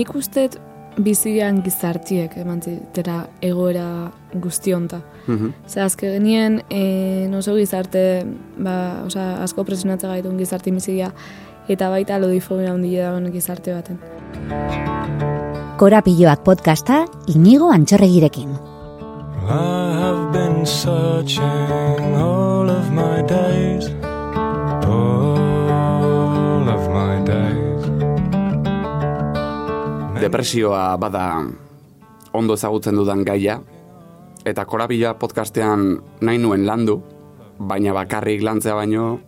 nik 0.00 0.14
uste 0.16 0.48
bizian 1.00 1.60
gizartiek 1.64 2.32
eman 2.40 2.60
zitera 2.64 3.20
egoera 3.44 4.10
guztionta. 4.42 5.00
Mhm. 5.26 5.52
Zer, 5.68 5.84
azke 5.84 6.10
genien, 6.16 6.60
e, 6.68 7.28
oso 7.36 7.54
gizarte, 7.56 8.24
ba, 8.58 9.04
oza, 9.06 9.42
asko 9.44 9.64
presionatza 9.64 10.10
gaitun 10.10 10.38
gizarte 10.40 10.72
bizigia, 10.74 11.12
eta 11.68 11.90
baita 11.92 12.18
lodifobia 12.18 12.72
handia 12.72 13.10
dagoen 13.10 13.32
gizarte 13.32 13.76
baten. 13.76 14.00
Korapiloak 15.80 16.42
podcasta 16.44 17.04
inigo 17.34 17.70
antxorregirekin. 17.72 18.58
I 19.50 19.94
have 20.02 20.32
been 20.32 20.66
searching 20.66 22.14
all 22.16 22.68
of 22.68 22.90
my 22.92 23.22
days, 23.22 23.88
Depresioa 30.20 30.96
bada 31.00 31.24
ondo 32.36 32.54
ezagutzen 32.54 32.96
dudan 32.96 33.24
gaia, 33.24 33.58
eta 34.46 34.64
korabila 34.64 35.14
podcastean 35.18 36.00
nahi 36.20 36.38
nuen 36.38 36.66
landu, 36.66 37.00
baina 37.58 37.92
bakarrik 37.96 38.42
lantzea 38.42 38.74
baino, 38.78 39.18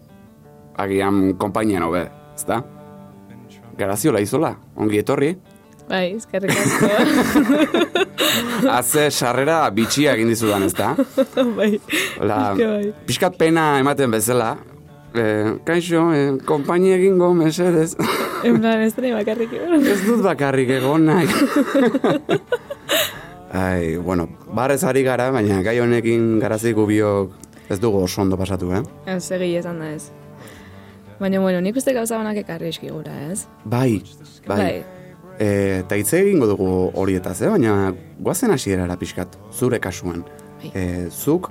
agian 0.78 1.34
konpainian 1.38 1.82
hobe, 1.88 2.06
ezta? 2.36 2.62
Garaziola 3.78 4.20
izola, 4.20 4.54
ongi 4.76 5.00
etorri, 5.02 5.32
Bai, 5.88 6.14
eskerrik 6.16 6.52
asko. 6.56 6.88
Haze 8.76 9.08
sarrera 9.10 9.58
bitxia 9.74 10.14
egin 10.16 10.30
dizudan, 10.30 10.62
ezta? 10.64 10.94
bai, 11.58 11.74
Eske 11.82 12.68
bai. 12.68 12.92
pixkat 13.08 13.36
pena 13.36 13.64
ematen 13.82 14.14
bezala, 14.14 14.54
e, 15.12 15.24
kaixo, 15.66 16.06
e, 16.14 16.22
konpaini 16.48 16.94
egingo, 16.96 17.32
mesedez, 17.36 17.96
en 18.44 18.58
plan, 18.60 18.80
ez 18.80 18.94
dene 18.96 19.12
bakarrik 19.14 19.52
egon. 19.58 19.86
ez 19.86 20.00
dut 20.06 20.22
bakarrik 20.24 20.70
egon 20.78 21.06
nahi. 21.06 21.28
Ai, 23.52 23.96
bueno, 23.96 24.28
barrez 24.56 24.82
ari 24.88 25.02
gara, 25.04 25.30
baina 25.30 25.60
gai 25.62 25.78
honekin 25.80 26.38
garazik 26.40 26.78
biok 26.88 27.34
ez 27.68 27.78
dugu 27.80 28.02
oso 28.04 28.22
ondo 28.22 28.36
pasatu, 28.36 28.72
eh? 28.72 28.82
Ez 29.06 29.30
egi 29.32 29.54
esan 29.60 29.78
da 29.80 29.90
ez. 29.92 30.10
Baina, 31.20 31.40
bueno, 31.40 31.60
nik 31.60 31.76
uste 31.76 31.92
gauza 31.94 32.16
banak 32.16 32.40
ekarri 32.42 32.70
eskigura, 32.72 33.12
ez? 33.30 33.46
Bai, 33.64 34.02
bai. 34.48 34.82
E, 35.38 35.48
eta 35.82 35.96
hitz 35.96 36.12
egingo 36.18 36.48
dugu 36.50 36.68
horietaz, 36.98 37.38
eh? 37.42 37.50
baina 37.52 37.92
guazen 38.18 38.52
hasierara 38.52 38.96
pixkat, 39.00 39.36
zure 39.52 39.80
kasuan. 39.80 40.24
Bai. 40.62 40.72
E, 40.74 40.86
zuk 41.10 41.50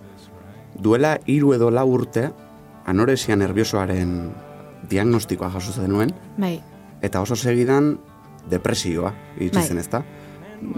duela 0.81 1.17
hiru 1.29 1.53
edo 1.53 1.69
lau 1.71 1.87
urte 1.93 2.29
anoresia 2.89 3.37
nerviosoaren 3.37 4.15
diagnostikoa 4.89 5.51
jaso 5.53 5.73
zenuen, 5.77 6.11
Bai, 6.41 6.55
eta 7.01 7.21
oso 7.21 7.35
segidan 7.35 7.97
depresioa 8.49 9.13
iritsi 9.37 9.59
Bai. 9.59 9.67
zen, 9.67 9.77
ezta? 9.77 10.03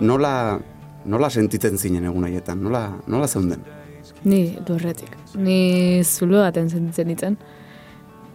Nola, 0.02 0.59
nola 1.05 1.29
sentitzen 1.29 1.77
zinen 1.77 2.05
egun 2.05 2.27
haietan? 2.27 2.61
Nola, 2.63 2.89
nola 3.07 3.27
zeunden? 3.27 3.63
ni 4.23 4.57
lurretik. 4.67 5.17
Ni 5.35 6.03
zulu 6.03 6.39
baten 6.39 6.69
sentitzen 6.69 7.11
ditzen. 7.11 7.38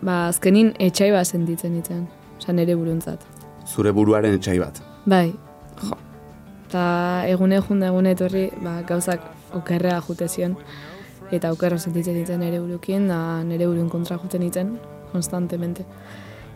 Ba, 0.03 0.29
azkenin 0.29 0.73
etxai 0.79 1.11
bat 1.13 1.27
sentitzen 1.27 1.75
ditzen. 1.79 2.07
Osa, 2.39 2.53
nire 2.53 2.77
buruntzat. 2.79 3.25
Zure 3.67 3.93
buruaren 3.93 4.37
etxai 4.39 4.59
bat. 4.61 4.81
Bai. 5.07 5.33
Jo. 5.83 5.97
Ta 6.73 6.85
egune 7.29 7.61
junda 7.65 7.89
egune 7.93 8.13
etorri, 8.17 8.49
ba, 8.63 8.79
gauzak 8.89 9.25
okerrea 9.57 10.01
jute 10.07 10.29
zion. 10.29 10.57
Eta 11.33 11.53
okerra 11.53 11.79
sentitzen 11.79 12.17
ditzen 12.17 12.41
nire 12.45 12.61
burukin, 12.61 13.09
da 13.09 13.43
nire 13.45 13.67
burun 13.67 13.89
kontra 13.93 14.19
juten 14.21 14.45
ditzen, 14.47 14.77
konstantemente. 15.13 15.85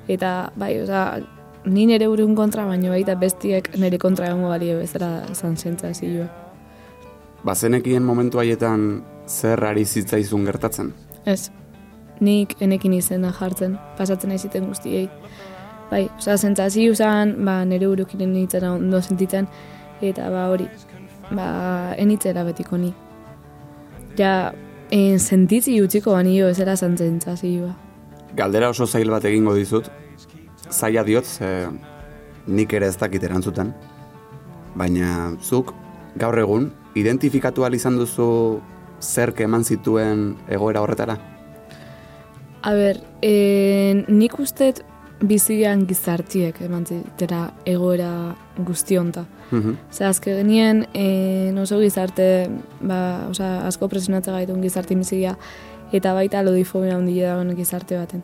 Eta, 0.08 0.50
bai, 0.58 0.75
oza, 0.83 1.20
ni 1.64 1.86
nire 1.86 2.08
burun 2.08 2.34
kontra, 2.34 2.67
baino 2.67 2.91
baita 2.91 3.14
bestiek 3.14 3.70
nire 3.78 3.98
kontra 3.98 4.28
egongo 4.31 4.50
balio 4.50 4.78
bezala 4.81 5.22
zan 5.34 5.56
sentzazioa. 5.56 6.27
Bazenekien 7.44 8.03
momentu 8.03 8.38
haietan 8.38 9.03
zer 9.27 9.62
ari 9.65 9.84
zitzaizun 9.84 10.44
gertatzen? 10.47 10.93
Ez, 11.27 11.50
nik 12.21 12.56
enekin 12.60 12.94
izena 12.99 13.32
jartzen, 13.32 13.78
pasatzen 13.99 14.31
nahi 14.31 14.66
guztiei. 14.66 15.09
Bai, 15.91 16.09
oza, 16.19 16.37
zentzazio 16.37 16.94
zan, 16.94 17.37
ba, 17.44 17.65
nire 17.65 17.87
burukin 17.87 18.32
nintzen 18.32 18.65
ondo 18.65 19.00
sentitzen, 19.00 19.47
eta 20.00 20.31
ba 20.31 20.48
hori, 20.50 20.66
ba, 21.31 21.94
enitzera 21.97 22.44
betiko 22.44 22.77
ni. 22.77 22.93
Ja, 24.19 24.53
en 24.91 25.19
sentitzi 25.19 25.81
utziko 25.82 26.12
banio 26.12 26.48
ezera 26.48 26.77
zan 26.77 26.97
zentzazioa. 26.97 27.91
Galdera 28.37 28.70
oso 28.70 28.87
zail 28.87 29.10
bat 29.10 29.25
egingo 29.28 29.54
dizut, 29.54 29.88
zaila 30.70 31.04
diot, 31.04 31.25
ze 31.25 31.69
nik 32.47 32.72
ere 32.72 32.88
ez 32.88 32.97
dakit 32.97 33.22
erantzuten, 33.22 33.72
baina 34.75 35.32
zuk 35.43 35.75
gaur 36.16 36.38
egun 36.38 36.71
identifikatu 36.94 37.66
izan 37.72 37.97
duzu 37.97 38.60
zerk 39.00 39.41
eman 39.41 39.65
zituen 39.65 40.37
egoera 40.48 40.81
horretara? 40.81 41.19
A 42.62 42.72
ber, 42.75 43.00
en, 43.22 44.04
nik 44.09 44.38
ustet 44.38 44.84
bizian 45.22 45.87
gizartiek 45.87 46.60
eman 46.62 46.84
zitera 46.87 47.53
egoera 47.66 48.34
guztionta. 48.59 49.25
Mhm. 49.50 49.76
Ze 49.92 50.04
azke 50.04 50.34
genien 50.37 50.87
en, 50.94 51.59
oso 51.59 51.81
gizarte, 51.81 52.48
ba, 52.81 53.28
oza, 53.31 53.66
asko 53.66 53.88
presionatza 53.88 54.32
gaitun 54.32 54.62
gizarte 54.62 54.94
bizigia, 54.94 55.37
eta 55.92 56.14
baita 56.16 56.42
lodifobia 56.42 56.97
handia 56.97 57.32
dagoen 57.34 57.56
gizarte 57.56 57.98
baten. 57.98 58.22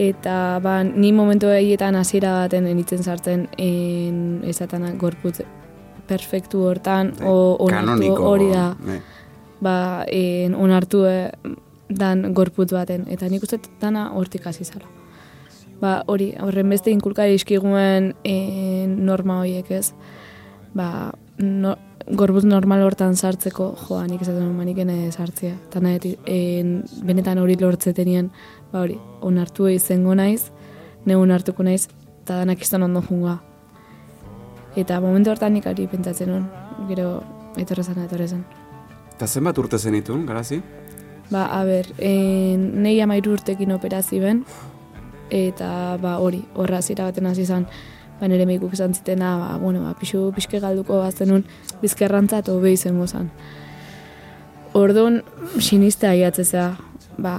Eta 0.00 0.60
ba, 0.62 0.80
ni 0.84 1.12
momentu 1.12 1.50
egietan 1.52 1.96
hasiera 1.98 2.32
baten 2.38 2.66
enitzen 2.70 3.02
sartzen 3.02 3.48
en, 3.58 4.20
esatana 4.46 4.92
gorputz 4.98 5.40
perfektu 6.10 6.62
hortan, 6.66 7.12
o, 7.26 7.56
onartu 7.66 8.14
hori 8.14 8.48
da, 8.52 8.70
eh, 8.88 9.00
ba, 9.60 9.74
en, 10.06 10.54
onartu 10.54 11.04
eh, 11.06 11.28
dan 11.90 12.30
gorputz 12.34 12.70
baten, 12.72 13.04
eta 13.10 13.28
nik 13.28 13.44
uste 13.46 13.60
dana 13.82 14.08
hortik 14.14 14.46
hasi 14.46 14.64
zala. 14.64 14.86
Ba, 15.80 16.00
hori, 16.12 16.32
horren 16.38 16.70
beste 16.70 16.92
inkulkari 16.94 17.34
iskiguen 17.38 18.12
en, 18.24 18.96
norma 19.06 19.40
horiek 19.42 19.70
ez, 19.74 19.90
ba, 20.74 21.10
no, 21.38 21.76
gorputz 22.16 22.44
normal 22.44 22.82
hortan 22.84 23.16
sartzeko, 23.16 23.70
joa, 23.84 24.04
nik 24.08 24.22
esaten 24.24 24.42
nuen 24.42 24.56
manik 24.56 24.80
ene 24.82 25.10
sartzea. 25.10 25.56
Eta 25.68 25.82
nahi, 25.84 26.14
en, 26.30 26.80
benetan 27.06 27.38
hori 27.42 27.56
lortzetenien, 27.60 28.30
ba 28.72 28.84
hori, 28.84 28.96
onartu 29.26 29.68
izango 29.70 30.14
naiz, 30.18 30.50
ne 31.06 31.16
onartuko 31.16 31.66
naiz, 31.66 31.86
eta 32.22 32.40
danak 32.42 32.62
izan 32.62 32.86
ondo 32.86 33.02
junga. 33.06 33.38
Eta 34.78 35.00
momentu 35.02 35.32
hortan 35.32 35.54
nik 35.54 35.66
ari 35.66 35.86
pentsatzen 35.90 36.30
nuen, 36.30 36.48
gero 36.88 37.20
etorrezan 37.60 38.02
etorrezan. 38.04 38.44
Eta 39.14 39.28
zenbat 39.28 39.58
urte 39.58 39.78
zenitun, 39.78 40.24
garazi? 40.26 40.60
Ba, 41.30 41.46
a 41.54 41.62
ber, 41.64 41.92
en, 41.98 42.82
nei 42.82 42.98
amairu 43.02 43.36
urtekin 43.36 43.72
operazi 43.76 44.18
ben, 44.22 44.44
eta 45.30 45.96
ba, 46.02 46.18
hori, 46.18 46.42
horra 46.58 46.82
zira 46.82 47.06
baten 47.10 47.30
hasi 47.30 47.46
izan, 47.46 47.68
ba, 48.20 48.28
nire 48.28 48.46
meikuk 48.46 48.72
izan 48.76 48.94
zitena, 48.94 49.36
ba, 49.40 49.56
bueno, 49.58 49.82
ba, 49.82 49.94
pixu, 49.98 50.30
pixke 50.36 50.60
galduko 50.60 50.98
baztenun, 51.00 51.44
bizkerrantza 51.82 52.38
eta 52.44 52.52
hobe 52.52 52.72
izango 52.72 53.06
zan. 53.06 53.30
Orduan, 54.72 55.22
siniste 55.58 56.06
aiatzezea, 56.06 56.68
ba, 57.18 57.32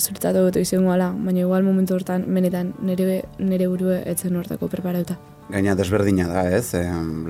zuretzatu 0.00 0.42
beto 0.48 0.58
izango 0.62 0.90
ala, 0.92 1.12
baina 1.14 1.44
igual 1.44 1.62
momentu 1.62 1.94
hortan, 1.94 2.24
benetan, 2.34 2.72
nire, 2.82 3.20
nire 3.38 3.68
burue 3.70 4.00
etzen 4.10 4.34
hortako 4.36 4.66
preparauta. 4.72 5.18
Gaina 5.52 5.74
desberdina 5.78 6.26
da, 6.30 6.42
ez? 6.56 6.72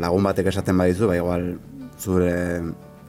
Lagun 0.00 0.24
batek 0.24 0.48
esaten 0.52 0.78
badizu, 0.78 1.08
ba 1.10 1.18
igual 1.18 1.46
zure 2.00 2.32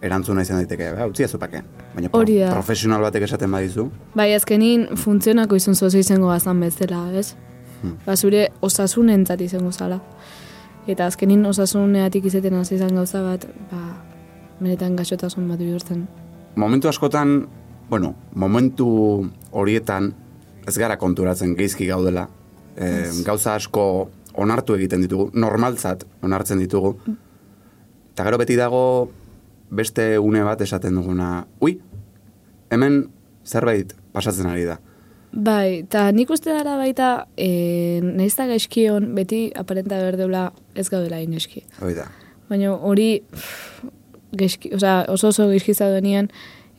erantzuna 0.03 0.43
izan 0.43 0.59
daiteke, 0.59 0.91
ba, 0.97 1.07
utzi 1.07 1.23
azupake. 1.23 1.61
Baina 1.95 2.09
pro- 2.11 2.25
profesional 2.51 3.01
batek 3.05 3.23
esaten 3.29 3.51
badizu, 3.51 3.87
Bai, 4.17 4.33
azkenin 4.35 4.87
funtzionako 4.99 5.55
izan 5.55 5.75
zozo 5.79 5.97
izango 6.01 6.27
bazan 6.27 6.59
bezala, 6.59 7.05
ez? 7.15 7.35
Hmm. 7.83 7.99
Ba, 8.05 8.15
zure 8.15 8.47
osasunentzat 8.61 9.41
izango 9.41 9.71
zala. 9.71 9.99
Eta 10.87 11.05
azkenin 11.07 11.45
osasuneatik 11.45 12.25
izeten 12.25 12.55
hasi 12.59 12.75
izan 12.75 12.95
gauza 12.95 13.21
bat, 13.23 13.45
ba, 13.71 13.81
benetan 14.59 14.95
gaixotasun 14.95 15.47
bat 15.47 15.59
bihurtzen. 15.59 16.07
momentu 16.55 16.87
askotan, 16.87 17.47
bueno, 17.89 18.15
momentu 18.35 19.29
horietan 19.51 20.13
ez 20.67 20.77
gara 20.77 20.97
konturatzen 20.97 21.55
geizki 21.55 21.87
gaudela. 21.87 22.27
E, 22.75 23.09
gauza 23.25 23.55
asko 23.55 24.09
onartu 24.33 24.75
egiten 24.75 25.01
ditugu, 25.01 25.29
normaltzat 25.33 26.05
onartzen 26.21 26.59
ditugu. 26.59 26.95
Eta 28.13 28.23
gero 28.23 28.37
beti 28.37 28.55
dago 28.55 29.09
beste 29.73 30.19
une 30.19 30.43
bat 30.45 30.61
esaten 30.61 30.95
duguna, 30.95 31.47
ui, 31.61 31.79
hemen 32.69 33.07
zerbait 33.45 33.93
pasatzen 34.13 34.49
ari 34.49 34.65
da. 34.69 34.77
Bai, 35.33 35.79
eta 35.81 36.11
nik 36.13 36.29
uste 36.29 36.53
dara 36.53 36.75
baita, 36.77 37.25
e, 37.37 37.99
nahiz 38.03 38.35
da 38.37 38.45
gaizkion, 38.45 39.15
beti 39.17 39.47
aparenta 39.57 39.97
berdeula 39.97 40.51
ez 40.77 40.89
gaudela 40.93 41.17
ineski. 41.23 41.63
Hoi 41.81 41.95
da. 41.97 42.05
Baina 42.51 42.73
hori 42.75 43.23
gaizki, 44.37 44.69
osea, 44.77 45.05
oso 45.09 45.31
oso 45.33 45.47
gaizki 45.49 45.73
zaudenean, 45.73 46.29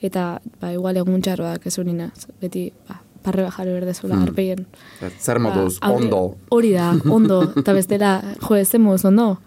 eta 0.02 0.38
ba, 0.60 0.70
igual 0.72 0.96
egun 1.02 1.22
txarroak 1.24 1.66
ez 1.66 1.74
unina, 1.82 2.12
beti 2.40 2.68
ba, 2.88 3.00
parre 3.24 3.42
bajare 3.42 3.72
berdezula, 3.72 4.14
Hmm. 4.14 4.22
arpeien. 4.28 4.66
Zer 5.18 5.40
moduz, 5.40 5.80
Ba, 5.80 5.90
ondo. 5.90 6.36
Hori 6.50 6.72
da, 6.72 6.92
ondo, 7.10 7.42
eta 7.56 7.72
bestela, 7.72 8.22
jo, 8.40 8.54
ez 8.54 8.72
moduz 8.78 9.04
ondo. 9.04 9.38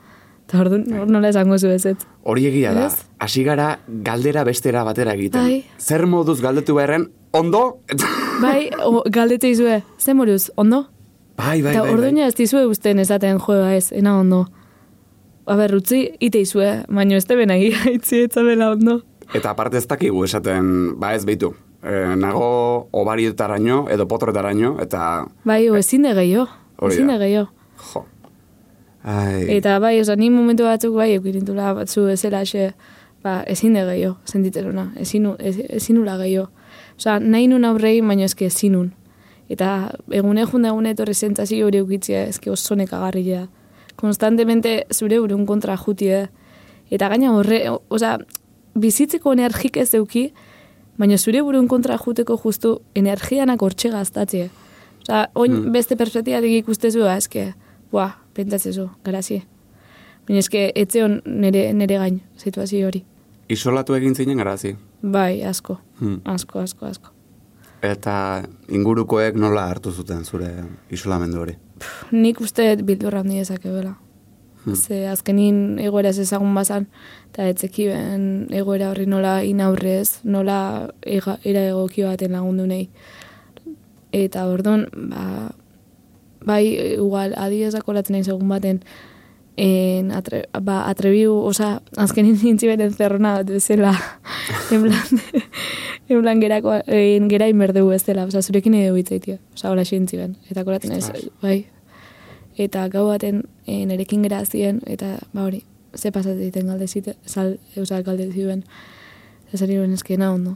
Eta 0.47 0.59
hor 0.59 0.69
nola 1.11 1.27
esango 1.29 1.57
zu 1.59 1.67
ez. 1.67 1.95
Hori 2.23 2.45
egia 2.47 2.73
da. 2.73 2.89
Hasi 3.19 3.43
gara 3.43 3.79
galdera 3.87 4.43
bestera 4.43 4.83
batera 4.83 5.13
egiten. 5.13 5.41
Bai. 5.43 5.65
Zer 5.77 6.05
moduz 6.07 6.41
galdetu 6.41 6.75
beharren, 6.75 7.09
ondo? 7.31 7.79
Bai, 8.41 8.69
o, 8.83 9.01
galdete 9.09 9.49
izue, 9.49 9.81
ze 9.97 10.13
moruz, 10.13 10.51
ondo? 10.55 10.85
bai, 11.37 11.61
bai, 11.61 11.71
Eta 11.71 11.81
bai. 11.83 11.91
orduan 11.93 12.15
bai. 12.15 12.23
ez 12.27 12.35
dizue 12.35 12.65
usten 12.65 12.99
esaten 12.99 13.37
joa 13.39 13.73
ez, 13.75 13.91
ena 13.91 14.17
ondo. 14.19 14.45
Aber, 15.45 15.75
utzi, 15.77 16.11
ite 16.19 16.39
izue, 16.41 16.83
baino 16.89 17.15
ez 17.15 17.25
teben 17.25 17.51
agi 17.53 17.71
haitzi 17.85 18.23
etzabela 18.25 18.71
ondo. 18.73 19.01
Eta 19.33 19.51
aparte 19.51 19.77
ez 19.77 19.87
dakigu 19.87 20.23
esaten, 20.25 20.99
ba 20.99 21.13
ez 21.15 21.25
behitu. 21.25 21.53
E, 21.83 22.15
nago 22.17 22.87
obarietaraino 22.91 23.85
edo 23.93 24.07
potroetaraino, 24.07 24.75
eta... 24.81 25.25
Bai, 25.45 25.69
o 25.69 25.77
ezin 25.77 26.03
de 26.07 26.13
gehiago, 26.17 26.47
ezin 26.89 27.07
de 27.07 27.17
gehiago. 27.21 27.49
Jo. 27.93 28.05
Ai, 29.03 29.45
Eta 29.57 29.77
bai, 29.79 29.99
oza, 30.01 30.15
ni 30.19 30.29
momentu 30.33 30.65
batzuk 30.67 30.95
bai, 30.97 31.13
eukirintula 31.15 31.73
batzu 31.77 32.07
ezela 32.11 32.41
xe, 32.45 32.71
ba, 33.23 33.39
ezin 33.47 33.77
de 33.77 33.85
gehiago, 33.87 34.17
sentiteruna, 34.25 34.89
ezin, 34.99 35.29
ez, 35.39 35.55
ezinula 35.79 36.17
gehiago. 36.17 36.49
Osa, 36.97 37.19
nahi 37.19 37.47
nun 37.47 37.65
aurrei, 37.65 37.99
baina 38.01 38.25
ezke 38.25 38.47
ezinun. 38.49 38.91
Eta 39.49 39.93
egune 40.11 40.43
junda 40.49 40.73
egune 40.73 40.91
etorri 40.95 41.13
zentzazio 41.13 41.67
hori 41.67 41.79
eukitzia, 41.79 42.25
ezke 42.27 42.51
oso 42.51 42.75
nekagarria. 42.75 43.45
Konstantemente 43.95 44.83
zure 44.93 45.19
burun 45.19 45.45
kontra 45.45 45.77
jutie. 45.77 46.27
Eta 46.91 47.09
gaina 47.09 47.31
horre, 47.35 47.61
oza, 47.89 48.17
bizitzeko 48.75 49.33
energik 49.33 49.77
ez 49.77 49.89
deuki, 49.91 50.31
baina 50.97 51.17
zure 51.17 51.41
burun 51.45 51.67
kontra 51.67 51.97
juteko 52.01 52.37
justu 52.43 52.79
energianak 52.95 53.61
hortxe 53.61 53.91
gaztatzie. 53.93 54.49
Osa, 55.05 55.27
oin 55.35 55.71
beste 55.71 55.95
perspektibatik 55.95 56.63
ikustezu, 56.63 57.05
ba, 57.05 57.15
eske, 57.17 57.53
buah, 57.91 58.17
pentsatzezu, 58.33 58.89
garazi. 59.05 59.43
Baina 60.27 60.41
eske, 60.43 60.71
etzeon 60.75 61.21
nere, 61.25 61.69
nere 61.73 62.01
gain, 62.01 62.19
situazio 62.35 62.87
hori. 62.87 63.05
isolatu 63.49 63.95
egin 63.95 64.15
zinen 64.15 64.37
garazi. 64.37 64.75
Bai, 65.01 65.43
asko, 65.43 65.77
Hmm. 65.99 66.21
asko, 66.25 66.59
asko, 66.59 66.85
asko. 66.85 67.09
Eta 67.81 68.43
ingurukoek 68.69 69.35
nola 69.37 69.67
hartu 69.69 69.91
zuten 69.91 70.23
zure 70.25 70.49
isolamendu 70.91 71.39
hori. 71.39 71.55
Nik 72.11 72.41
uste 72.41 72.75
bildurra 72.83 73.19
handi 73.19 73.37
dezakebela. 73.37 73.95
Hmm. 74.65 74.75
Ze 74.75 75.07
azkenin 75.07 75.77
egoera 75.79 76.09
ez 76.09 76.19
ezagun 76.19 76.53
bazan, 76.55 76.87
eta 77.29 77.45
etzekiben 77.47 78.47
egoera 78.51 78.89
horri 78.89 79.05
nola 79.05 79.41
inaurrez, 79.43 80.19
nola 80.23 80.89
ega, 81.05 81.37
era 81.45 81.61
egoki 81.69 82.03
baten 82.03 82.31
lagundu 82.31 82.65
nahi. 82.67 82.89
Eta 84.11 84.47
orduan, 84.47 84.87
ba, 85.09 85.51
bai, 86.45 86.63
igual, 86.95 87.33
adiezako 87.37 87.93
latzen 87.93 88.13
nahi 88.17 88.23
segun 88.23 88.49
baten, 88.49 88.81
en, 89.57 90.11
atre, 90.13 90.43
ba, 90.61 90.83
atrebiu, 90.87 91.33
oza, 91.49 91.81
azkenin 91.97 92.37
nintzi 92.43 92.69
beren 92.69 92.93
zerrona 92.93 93.33
bat 93.39 93.49
bezala, 93.49 93.93
en 94.71 94.83
plan, 94.85 95.23
en 96.07 96.21
plan 96.21 96.41
gerako, 96.41 96.75
en, 96.85 97.29
gera 97.31 97.49
inberdeu 97.49 97.89
ez 97.91 98.03
dela, 98.05 98.27
oza, 98.29 98.43
zurekin 98.45 98.77
edo 98.77 98.95
hitzaitia, 98.95 99.39
oza, 99.57 99.71
hola 99.71 99.85
xintzi 99.87 100.21
ben, 100.21 100.37
eta 100.51 100.63
kolatzen 100.67 100.93
ez, 100.99 101.09
bai, 101.41 101.63
eta 102.57 102.85
gau 102.93 103.07
baten 103.09 103.43
e, 103.65 103.81
nerekin 103.89 104.23
gera 104.25 104.43
zien, 104.45 104.79
eta 104.85 105.17
ba 105.33 105.47
hori, 105.49 105.63
ze 105.95 106.11
pasatzen 106.13 106.45
egiten 106.45 106.69
galde 106.69 106.87
zite, 106.87 107.17
sal, 107.25 107.57
eusa 107.75 108.03
galde 108.05 108.29
ziren, 108.31 108.63
eta 109.47 109.57
zer 109.57 109.73
nuen 109.73 109.93
eskena 109.97 110.31
ondo. 110.33 110.55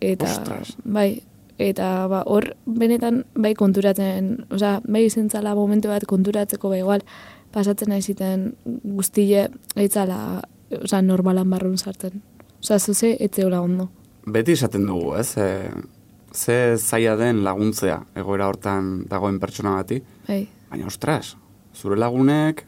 Eta, 0.00 0.28
Ostras. 0.28 0.74
bai, 0.84 1.22
eta 1.60 2.06
ba, 2.08 2.24
hor 2.26 2.54
benetan 2.64 3.24
bai 3.36 3.54
konturatzen, 3.54 4.46
osea, 4.50 4.80
bai 4.88 5.08
zentzala 5.10 5.54
momentu 5.54 5.92
bat 5.92 6.04
konturatzeko 6.08 6.72
bai 6.72 6.80
igual, 6.80 7.04
pasatzen 7.54 7.92
nahi 7.92 8.02
ziten 8.02 8.48
guztile 8.96 9.48
eitzala, 9.78 10.18
osea, 10.80 11.02
normalan 11.02 11.50
barrun 11.50 11.78
sartzen. 11.78 12.20
Osea, 12.60 12.78
zuze, 12.78 13.14
etzeola 13.20 13.60
ondo. 13.62 13.88
Beti 14.34 14.56
esaten 14.56 14.86
dugu, 14.88 15.14
ez? 15.20 15.36
E, 15.38 15.70
ze 16.34 16.76
zaila 16.76 17.14
den 17.20 17.44
laguntzea 17.46 18.00
egoera 18.18 18.48
hortan 18.50 19.04
dagoen 19.10 19.38
pertsona 19.40 19.76
bati. 19.78 20.00
Bai, 20.28 20.42
Baina, 20.70 20.88
ostras, 20.90 21.36
zure 21.76 21.98
lagunek 22.00 22.64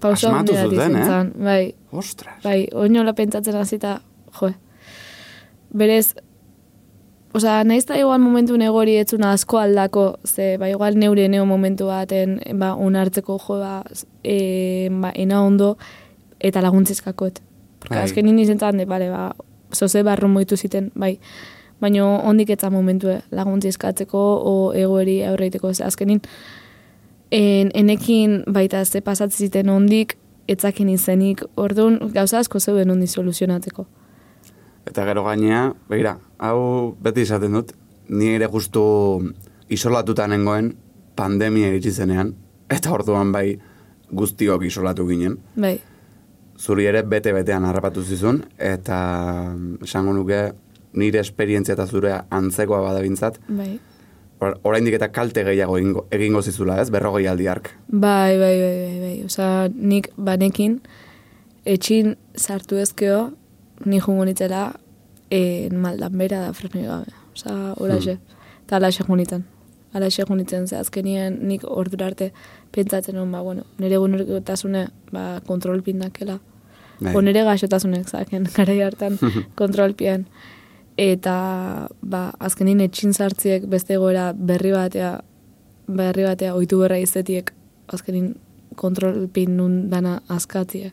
pausa 0.00 0.28
asmatu 0.28 0.54
zuten, 0.56 0.96
eh? 0.96 1.22
bai, 1.42 1.74
Ostras. 1.92 2.38
Bai, 2.44 2.68
oinola 2.72 3.12
pentsatzen 3.12 3.56
hasita, 3.58 3.98
jo. 4.38 4.48
Berez, 5.76 6.14
osea, 7.32 7.64
nahiz 7.64 7.86
da 7.86 7.98
igual 7.98 8.20
momentu 8.20 8.56
negori 8.56 8.96
etzuna 9.00 9.32
asko 9.32 9.58
aldako, 9.58 10.16
ze, 10.24 10.56
ba, 10.58 10.68
igual 10.68 10.98
neure 10.98 11.28
neo 11.28 11.46
momentu 11.46 11.86
baten, 11.88 12.38
ba, 12.60 12.74
onartzeko 12.74 13.38
jo, 13.40 13.58
ba, 13.60 13.82
e, 14.24 14.88
ba, 14.90 15.12
ena 15.14 15.42
ondo, 15.42 15.76
eta 16.40 16.60
laguntzizkakot. 16.60 17.40
Porque 17.80 17.96
Bai. 17.96 18.04
azkenin 18.04 18.38
izentzan, 18.38 18.78
de, 18.78 18.86
bale, 18.86 19.08
ba, 19.10 19.32
zoze 19.74 20.02
barru 20.02 20.28
moitu 20.28 20.56
ziten, 20.56 20.90
bai, 20.94 21.18
baino 21.80 22.20
ondik 22.28 22.52
etza 22.54 22.70
momentue 22.70 23.20
laguntzizkatzeko 23.34 24.18
o 24.46 24.56
egoeri 24.78 25.22
aurreiteko, 25.26 25.72
ze 25.74 25.84
azkenin, 25.84 26.20
en, 27.30 27.72
enekin 27.74 28.42
baita 28.46 28.84
ze 28.84 29.00
pasatzen 29.00 29.48
ziten 29.48 29.72
ondik, 29.72 30.16
etzaken 30.52 30.90
izenik, 30.92 31.42
orduan 31.56 31.98
gauza 32.14 32.38
asko 32.42 32.60
zeuden 32.60 32.90
ondi 32.90 33.06
soluzionatzeko. 33.06 33.86
Eta 34.86 35.04
gero 35.06 35.22
gainea, 35.24 35.72
begira, 35.88 36.16
hau 36.42 36.94
beti 37.02 37.22
esaten 37.26 37.54
dut, 37.54 37.72
ni 38.10 38.34
ere 38.34 38.48
justu 38.50 38.82
isolatuta 39.72 40.26
nengoen 40.28 40.72
pandemia 41.16 41.70
iritsi 41.70 41.92
zenean, 41.92 42.34
eta 42.72 42.92
orduan 42.92 43.32
bai 43.32 43.46
guztiok 44.12 44.66
isolatu 44.68 45.06
ginen. 45.08 45.38
Bai, 45.56 45.78
Zuri 46.62 46.84
ere 46.86 47.00
bete-betean 47.02 47.64
harrapatu 47.66 48.04
zizun, 48.04 48.42
eta 48.60 48.96
esango 49.82 50.12
nuke 50.14 50.42
nire 50.94 51.18
esperientzia 51.24 51.74
eta 51.74 51.86
zure 51.88 52.12
antzekoa 52.30 52.82
badabintzat, 52.84 53.40
bai. 53.48 53.80
or- 54.40 54.58
oraindik 54.62 54.94
eta 54.94 55.08
kalte 55.08 55.42
gehiago 55.44 55.78
egingo, 55.78 56.06
egingo 56.10 56.42
zizula, 56.42 56.80
ez? 56.80 56.90
Berrogei 56.90 57.26
aldi 57.26 57.48
hark. 57.48 57.70
Bai, 57.88 58.38
bai, 58.38 58.54
bai, 58.60 58.76
bai, 58.84 59.00
bai. 59.00 59.24
Osa, 59.24 59.48
nik 59.74 60.10
banekin, 60.16 60.80
etxin 61.64 62.16
sartu 62.36 62.76
ezkeo, 62.76 63.32
ni 63.84 63.98
jungo 63.98 64.24
nitzela, 64.28 64.74
en 65.32 65.80
maldan 65.80 66.16
bera 66.18 66.42
da 66.44 66.52
freno 66.52 66.84
gabe. 66.84 67.12
Osa, 67.32 67.72
horaxe. 67.80 68.18
Eta 68.66 68.76
alaxe 68.76 69.04
junitzen. 69.06 69.46
Alaxe 69.96 70.26
junitzen, 70.28 70.66
ze 70.68 70.76
azkenien 70.76 71.38
nik 71.48 71.64
ordura 71.64 72.06
arte 72.10 72.32
pentsatzen 72.72 73.16
hon, 73.16 73.32
ba, 73.32 73.40
bueno, 73.40 73.64
nire 73.80 73.96
gunerkotasune, 74.00 74.86
ba, 75.12 75.40
kontrolpin 75.46 76.04
dakela. 76.04 76.38
Bai. 77.00 77.14
O 77.16 77.22
nire 77.24 77.44
gaixotasunek 77.48 78.08
zaken, 78.08 78.48
garai 78.56 78.80
hartan 78.84 79.16
kontrolpian. 79.60 80.26
Eta, 81.00 81.36
ba, 82.02 82.22
azkenin 82.38 82.84
etxin 82.84 83.16
sartziek 83.16 83.64
beste 83.72 83.96
goera 83.96 84.32
berri 84.36 84.74
batea, 84.76 85.14
berri 85.88 86.28
batea 86.28 86.52
oitu 86.54 86.82
berra 86.84 87.00
izetiek, 87.00 87.54
azkenin 87.88 88.34
kontrolpin 88.76 89.56
nun 89.56 89.88
dana 89.88 90.18
askatzie, 90.28 90.92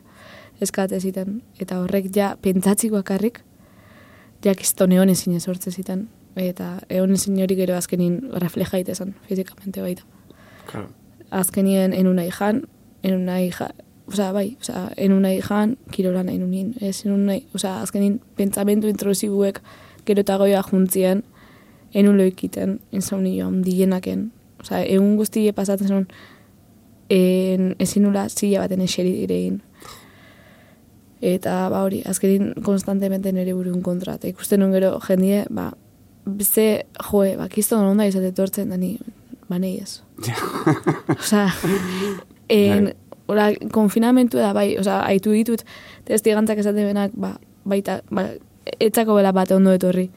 eskate 0.64 1.00
ziten. 1.00 1.42
Eta 1.60 1.82
horrek 1.84 2.08
ja, 2.16 2.32
pentsatzik 2.40 2.96
bakarrik, 2.96 3.44
ja 4.44 4.54
kiston 4.54 4.92
egon 4.92 5.08
ezin 5.08 5.40
sortze 5.40 5.70
ziten. 5.70 6.08
Eta 6.36 6.78
egon 6.88 7.12
ezin 7.12 7.40
hori 7.42 7.56
gero 7.58 7.74
azkenin 7.76 8.20
refleja 8.32 8.78
itezan, 8.78 9.14
fizikamente 9.28 9.82
baita 9.82 10.02
Claro. 10.70 10.88
azkenien 11.30 11.92
en 11.92 12.06
una 12.06 12.24
hijan, 12.24 12.68
en 13.02 13.14
una 13.14 13.42
hija, 13.42 13.70
osea, 14.06 14.32
bai, 14.32 14.56
osea, 14.60 14.92
en 14.96 15.12
una 15.12 15.32
hijan, 15.34 15.76
kirola 15.90 16.22
nahi 16.22 16.38
nunin, 16.38 16.74
ez, 16.80 17.04
en 17.06 17.12
una, 17.12 17.38
osea, 17.54 17.80
azkenin 17.82 18.20
pentsamentu 18.36 18.88
intrusibuek 18.88 19.60
gero 20.06 20.20
eta 20.20 20.36
goia 20.38 20.62
juntzien, 20.62 21.24
enun 21.94 22.18
loikiten, 22.18 22.80
insomnio 22.92 23.48
handienaken, 23.48 24.30
osea, 24.60 24.84
egun 24.84 25.16
guztie 25.16 25.52
pasatzen 25.52 25.88
zuen, 25.88 26.06
en, 27.10 27.74
ezin 27.78 28.06
nula 28.06 28.28
zila 28.28 28.64
baten 28.64 28.80
eseri 28.86 29.12
direin. 29.24 29.60
Eta, 31.20 31.68
ba 31.68 31.82
hori, 31.84 32.00
azkenin 32.08 32.54
konstantemente 32.64 33.32
nire 33.32 33.52
burun 33.54 33.82
kontra. 33.84 34.16
Eta 34.16 34.28
ikusten 34.30 34.62
nun 34.62 34.72
gero 34.72 34.94
jendie, 35.04 35.44
ba, 35.52 35.70
ze, 36.40 36.86
joe, 37.10 37.34
ba, 37.36 37.48
kiston 37.52 37.84
onda 37.84 38.06
izate 38.08 38.32
tortzen, 38.32 38.72
da 38.72 38.78
ni, 38.80 38.94
ba, 39.48 39.58
nahi 39.58 39.78
ez. 39.82 40.00
Osa, 41.18 41.46
en, 42.48 42.92
ora, 43.28 43.50
konfinamentu 43.72 44.40
da, 44.40 44.54
bai, 44.56 44.72
osa, 44.80 45.02
haitu 45.04 45.36
ditut, 45.36 45.66
testigantzak 46.08 46.64
esaten 46.64 46.88
benak, 46.88 47.12
ba, 47.20 47.34
baita, 47.68 48.00
ba, 48.10 48.30
etzako 48.80 49.20
bela 49.20 49.32
bate 49.36 49.56
ondo 49.56 49.76
etorri. 49.76 50.08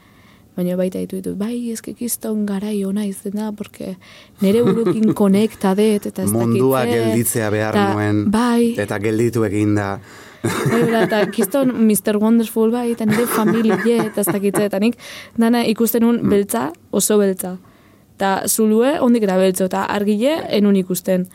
Baina 0.54 0.76
baita 0.78 1.00
ditu 1.02 1.18
ditut, 1.18 1.34
bai, 1.34 1.56
eske 1.72 1.96
kiston 1.98 2.44
garai 2.46 2.76
ona 2.86 3.04
izen 3.08 3.34
da, 3.34 3.50
porque 3.52 3.96
nire 4.40 4.62
burukin 4.62 5.10
konekta 5.20 5.74
det, 5.74 5.96
eta 5.98 6.22
ez 6.22 6.30
Mundua 6.30 6.84
zer, 6.84 6.92
gelditzea 6.94 7.48
behar 7.50 7.74
eta, 7.74 7.88
nuen, 7.92 8.20
Bai, 8.30 8.74
eta 8.78 9.00
gelditu. 9.02 9.42
Bai, 9.42 9.50
bera, 9.50 9.88
eta 10.44 11.24
kiston 11.32 11.72
Mr. 11.86 12.18
Wonderful 12.20 12.70
bai, 12.70 12.90
eta 12.92 13.06
nire 13.08 13.26
familie, 13.26 13.98
eta 14.08 14.22
ez 14.22 14.28
dakitze, 14.28 14.66
eta 14.68 14.80
nik 14.82 14.98
dana 15.40 15.64
ikusten 15.66 16.04
un 16.04 16.20
beltza, 16.30 16.70
oso 16.92 17.18
beltza. 17.18 17.56
Eta 18.14 18.34
zulue, 18.48 18.98
ondik 19.02 19.24
era 19.26 19.36
beltzo, 19.40 19.68
eta 19.70 19.84
argile, 19.90 20.36
enun 20.54 20.76
ikusten. 20.78 21.26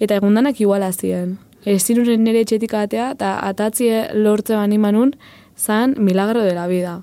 Eta 0.00 0.18
egun 0.20 0.36
danak 0.36 0.60
iguala 0.60 0.90
ziren. 0.92 1.38
Ez 1.64 1.82
ziruren 1.84 2.24
nire 2.24 2.42
etxetik 2.44 2.74
atea, 2.74 3.10
eta 3.16 3.36
atatzie 3.46 4.08
lortze 4.16 4.56
bani 4.56 4.78
manun, 4.78 5.14
zan 5.56 5.94
milagro 5.98 6.42
de 6.42 6.54
la 6.54 6.66
vida. 6.66 7.02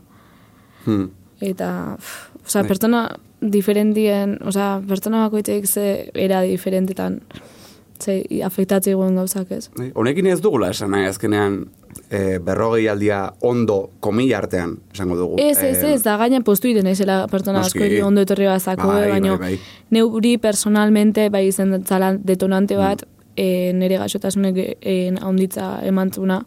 Hmm. 0.85 1.11
Eta, 1.41 1.97
osea, 2.43 2.63
Bai. 2.63 2.69
pertsona 2.69 3.03
diferentien, 3.41 4.37
osea, 4.41 4.81
pertsona 4.87 5.27
bakoitek 5.27 5.67
ze 5.67 6.09
era 6.13 6.41
diferentetan, 6.41 7.21
ze 8.03 8.23
afektatze 8.45 8.93
guen 8.93 9.15
gauzak 9.15 9.51
ez. 9.51 9.69
Bai, 9.77 9.91
Honekin 9.95 10.25
ez 10.27 10.39
dugula 10.41 10.69
esan 10.69 10.91
nahi 10.91 11.05
azkenean 11.09 11.65
e, 12.09 12.37
berrogei 12.39 12.87
aldia 12.87 13.33
ondo 13.41 13.89
komila 13.99 14.37
artean 14.37 14.77
esango 14.93 15.15
dugu. 15.15 15.35
Ez, 15.39 15.57
ez, 15.63 15.83
Eh, 15.83 15.93
ez, 15.93 16.03
da 16.03 16.17
gaina 16.17 16.41
postu 16.41 16.67
iten 16.67 16.87
ezela 16.87 17.27
pertsona 17.27 17.59
Noski. 17.59 17.79
askori 17.79 18.01
ondo 18.01 18.21
etorri 18.21 18.45
bazako, 18.45 18.87
Bai, 18.87 19.09
baina 19.09 19.37
bai, 19.37 19.55
bai. 19.55 19.59
neuri 19.91 20.37
personalmente 20.37 21.29
bai 21.29 21.47
izan 21.47 21.83
detonante 22.23 22.75
bat, 22.77 23.03
e, 23.35 23.71
nire 23.73 23.97
gaixotasunek 23.97 24.57
e, 24.81 25.13
haunditza 25.21 25.79
emantzuna, 25.83 26.43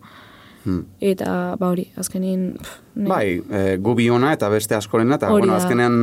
Hmm. 0.64 0.83
eta 1.00 1.57
ba 1.57 1.71
hori, 1.73 1.87
azkenin... 1.97 2.55
pff, 2.61 2.81
Bai, 3.09 3.40
e, 3.40 3.76
gu 3.81 3.95
biona 3.97 4.35
eta 4.35 4.50
beste 4.52 4.75
askorena, 4.76 5.17
eta 5.17 5.31
bueno, 5.33 5.55
azkenean 5.57 5.95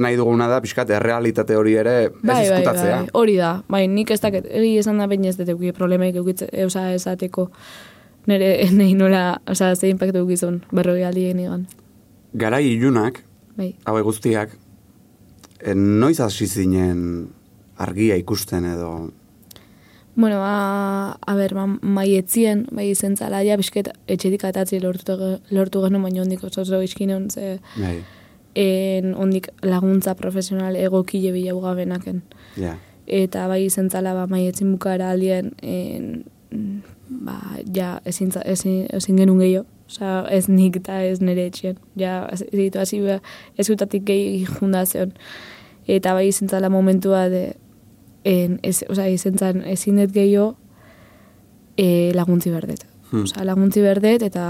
nahi 0.00 0.16
duguna 0.16 0.46
da, 0.48 0.62
pixkat, 0.64 0.88
errealitate 0.96 1.56
hori 1.58 1.74
ere 1.76 1.96
ez 2.04 2.12
Bai, 2.22 2.22
bai, 2.30 2.44
izkutatzea. 2.46 3.00
bai, 3.02 3.10
hori 3.12 3.34
da. 3.36 3.50
Bai, 3.68 3.82
nik 3.92 4.10
ez 4.14 4.20
dakit, 4.22 4.46
egi 4.48 4.78
esan 4.80 5.02
da 5.02 5.08
baina 5.10 5.28
ez 5.28 5.36
dut 5.36 5.50
euki 5.52 5.74
problemaik 5.76 6.16
eukitze, 6.16 6.48
eusa 6.64 6.86
esateko 6.94 7.50
nire 8.26 8.48
nahi 8.78 8.94
nola, 8.94 9.40
oza, 9.46 9.74
ze 9.76 9.90
impactu 9.92 10.22
eukizun, 10.24 10.62
berroi 10.72 11.02
aldi 11.04 11.26
egan. 11.34 11.66
Garai 12.32 12.64
ilunak, 12.70 13.20
Bai. 13.58 13.74
hauek 13.84 14.08
guztiak, 14.08 14.56
e, 15.60 15.74
noiz 15.74 16.18
hasi 16.20 16.46
zinen 16.46 17.28
argia 17.76 18.16
ikusten 18.16 18.64
edo... 18.64 19.10
Bueno, 20.16 20.38
ba, 20.38 21.18
a 21.20 21.34
ber, 21.36 21.52
ba, 21.54 21.66
maietzien, 21.66 22.64
bai 22.72 22.88
izen 22.90 23.18
zala, 23.20 23.42
ja, 23.44 23.58
bisket, 23.60 23.90
etxetik 24.08 24.46
atatzi 24.48 24.80
lortu, 24.80 25.12
lortu 25.52 25.82
genuen, 25.84 26.06
baina 26.08 26.22
ondik 26.22 26.44
oso 26.48 26.62
oso 26.62 26.80
izkinon, 26.80 27.28
ze, 27.30 27.58
Bai, 27.76 27.98
en, 28.56 29.12
ondik 29.14 29.50
laguntza 29.60 30.14
profesional 30.16 30.76
egokile 30.80 31.34
bilau 31.36 31.60
gabenaken. 31.60 32.22
ja. 32.56 32.78
Eta 33.06 33.44
bai 33.46 33.66
izen 33.66 33.90
zala, 33.90 34.14
ba, 34.16 34.24
maietzin 34.26 34.72
bukara 34.72 35.10
aldien, 35.12 35.52
en, 35.62 36.24
ba, 37.08 37.36
ja, 37.74 38.00
ezin, 38.04 38.32
ezin, 38.44 38.86
ezin 38.96 39.20
genuen 39.20 39.44
gehiago. 39.44 39.68
Osa, 39.86 40.24
ez 40.34 40.48
nik 40.48 40.80
eta 40.80 40.96
ez 41.06 41.20
nire 41.20 41.44
etxien. 41.46 41.76
Ja, 41.94 42.24
situazio 42.34 43.04
ba, 43.04 43.20
ez 43.54 43.68
gutatik 43.68 44.02
gehi 44.08 44.40
jundazion. 44.48 45.12
Eta 45.86 46.16
bai 46.16 46.26
izen 46.32 46.48
zala 46.48 46.72
momentua 46.72 47.28
de, 47.30 47.52
en, 48.26 48.58
ez, 48.66 48.82
oza, 48.90 49.06
izen 49.08 49.38
zan, 49.38 49.62
ezin 49.70 50.00
dut 50.00 50.12
gehiago 50.14 50.56
e, 51.78 52.12
laguntzi 52.16 52.50
berdet. 52.50 52.82
Hmm. 53.12 53.22
Osa, 53.22 53.44
laguntzi 53.46 53.84
berdet, 53.84 54.24
eta 54.26 54.44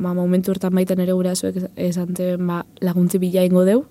ba, 0.00 0.14
momentu 0.18 0.50
hortan 0.50 0.74
baita 0.74 0.96
nire 0.98 1.14
gurasoek 1.14 1.60
esan 1.78 2.16
zen, 2.16 2.42
ba, 2.48 2.64
laguntzi 2.82 3.20
bila 3.22 3.44
ingo 3.46 3.62
deu, 3.68 3.84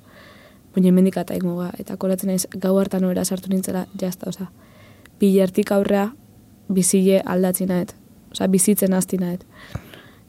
baina 0.76 0.92
hemendik 0.92 1.22
ata 1.22 1.38
ingo 1.40 1.56
ga. 1.62 1.70
Eta 1.80 1.96
koratzen 2.02 2.34
ez, 2.36 2.44
gau 2.60 2.76
hartan 2.82 3.08
obera 3.08 3.24
sartu 3.24 3.52
nintzela, 3.54 3.86
jazta, 4.02 4.28
oza, 4.34 4.50
bilertik 5.22 5.72
aurrea, 5.72 6.10
bizile 6.68 7.24
aldatzi 7.26 7.70
nahet. 7.70 7.96
Osa, 8.34 8.50
bizitzen 8.52 8.94
hasti 8.94 9.22
nahet. 9.24 9.46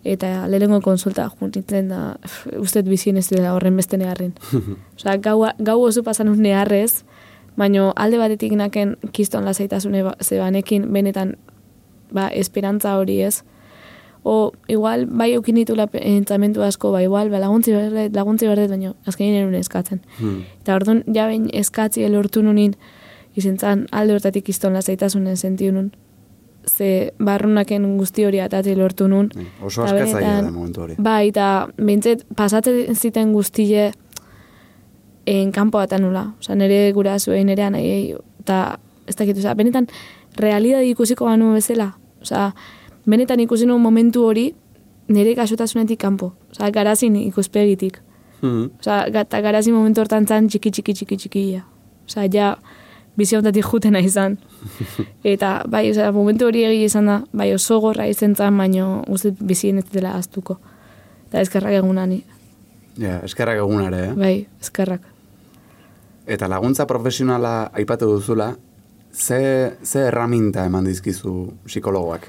Eta 0.07 0.47
lehenengo 0.49 0.79
konsulta 0.81 1.26
jun 1.35 1.50
nintzen 1.52 1.90
da, 1.90 2.14
uste 2.62 2.87
bizien 2.87 3.19
ez 3.21 3.26
dela 3.29 3.57
horren 3.57 3.76
beste 3.76 3.99
neharrin. 4.00 4.33
Osa, 4.97 5.19
gau, 5.19 5.43
gau 5.59 5.81
oso 5.83 6.07
pasan 6.07 6.31
un 6.31 6.40
neharrez, 6.47 7.02
baino 7.57 7.92
alde 7.97 8.19
batetik 8.19 8.52
naken 8.52 8.97
kiston 9.12 9.45
lasaitasune 9.45 10.02
ba, 10.02 10.14
zebanekin 10.23 10.92
benetan 10.92 11.37
ba, 12.12 12.28
esperantza 12.28 12.97
hori 12.99 13.21
ez. 13.23 13.42
O, 14.23 14.52
igual, 14.69 15.07
bai 15.07 15.33
eukin 15.33 15.54
ditula 15.57 15.87
pentsamentu 15.87 16.61
asko, 16.62 16.90
ba, 16.92 17.00
igual, 17.02 17.30
ba, 17.33 17.38
laguntzi 17.40 17.73
berdet, 17.73 18.12
laguntzi 18.14 18.47
berdet, 18.50 18.69
baino, 18.69 18.95
azkenin 19.09 19.38
erun 19.38 19.54
eskatzen. 19.57 20.02
Hmm. 20.19 20.42
Eta 20.61 20.75
orduan, 20.76 21.04
ja 21.14 21.25
behin 21.26 21.49
eskatzi 21.57 22.04
lortu 22.12 22.42
nunin, 22.45 22.75
izentzan 23.40 23.87
alde 23.92 24.19
hortatik 24.19 24.45
kiston 24.45 24.76
lasaitasunen 24.76 25.37
sentiu 25.40 25.73
nun. 25.73 25.92
Ze 26.69 27.14
barrunaken 27.19 27.87
guzti 27.97 28.26
hori 28.28 28.40
atatzi 28.45 28.75
lortu 28.76 29.09
nun. 29.09 29.30
Bai, 29.35 29.47
Oso 29.64 29.87
benetan- 29.88 30.45
da 30.45 30.50
momentu 30.52 30.83
hori. 30.83 30.95
Bai, 30.99 31.28
eta 31.28 31.69
bintzet, 31.80 32.26
pasatzen 32.37 32.95
ziten 32.95 33.33
guztile 33.33 33.92
en 35.30 35.52
kanpo 35.52 35.78
atanula. 35.78 36.34
Osa, 36.40 36.54
nire 36.54 36.90
gura 36.92 37.18
zuen 37.18 37.46
nire 37.46 37.68
nahi, 37.70 38.14
eta 38.42 38.78
ez 39.06 39.14
dakit, 39.16 39.38
osa, 39.38 39.54
benetan, 39.54 39.87
realidade 40.37 40.88
ikusiko 40.90 41.28
banu 41.28 41.52
bezala. 41.54 41.92
Osa, 42.22 42.50
benetan 43.06 43.40
ikusi 43.40 43.66
nuen 43.66 43.82
momentu 43.82 44.25
hori, 44.26 44.49
nire 45.08 45.34
kasotasunetik 45.38 46.00
kanpo. 46.00 46.32
Osa, 46.50 46.70
garazin 46.75 47.16
ikuspegitik. 47.22 48.00
Hmm. 48.40 48.70
Osa, 48.80 49.04
eta 49.06 49.40
garazin 49.44 49.76
momentu 49.76 50.02
hortan 50.02 50.26
zan 50.26 50.49
txiki, 50.50 50.72
txiki, 50.75 50.96
txiki, 50.99 51.20
txikia. 51.22 51.62
Osa, 52.08 52.26
ja, 52.32 52.56
biziontatik 53.20 53.70
jutena 53.70 54.02
izan. 54.02 54.38
Eta, 55.34 55.60
bai, 55.70 55.84
osa, 55.92 56.10
momentu 56.16 56.49
hori 56.50 56.64
egi 56.66 56.88
izan 56.88 57.06
da, 57.06 57.20
bai, 57.32 57.52
oso 57.54 57.78
gorra 57.80 58.08
izan 58.10 58.34
zan, 58.34 58.58
baino, 58.58 59.04
uste 59.06 59.30
bizien 59.38 59.78
ez 59.78 59.87
dela 59.92 60.16
aztuko. 60.18 60.58
Eta 61.28 61.46
eskerrak 61.46 61.78
egunani, 61.78 62.25
Ja, 63.00 63.20
eskerrak 63.25 63.60
egunare, 63.62 64.00
eh? 64.10 64.14
bai, 64.18 64.34
eskerrak. 64.60 65.04
Eta 66.30 66.46
laguntza 66.49 66.87
profesionala 66.87 67.70
aipatu 67.75 68.06
duzula, 68.06 68.52
ze, 69.12 69.72
ze 69.82 70.06
erraminta 70.06 70.64
eman 70.68 70.87
dizkizu 70.87 71.32
psikologoak? 71.66 72.28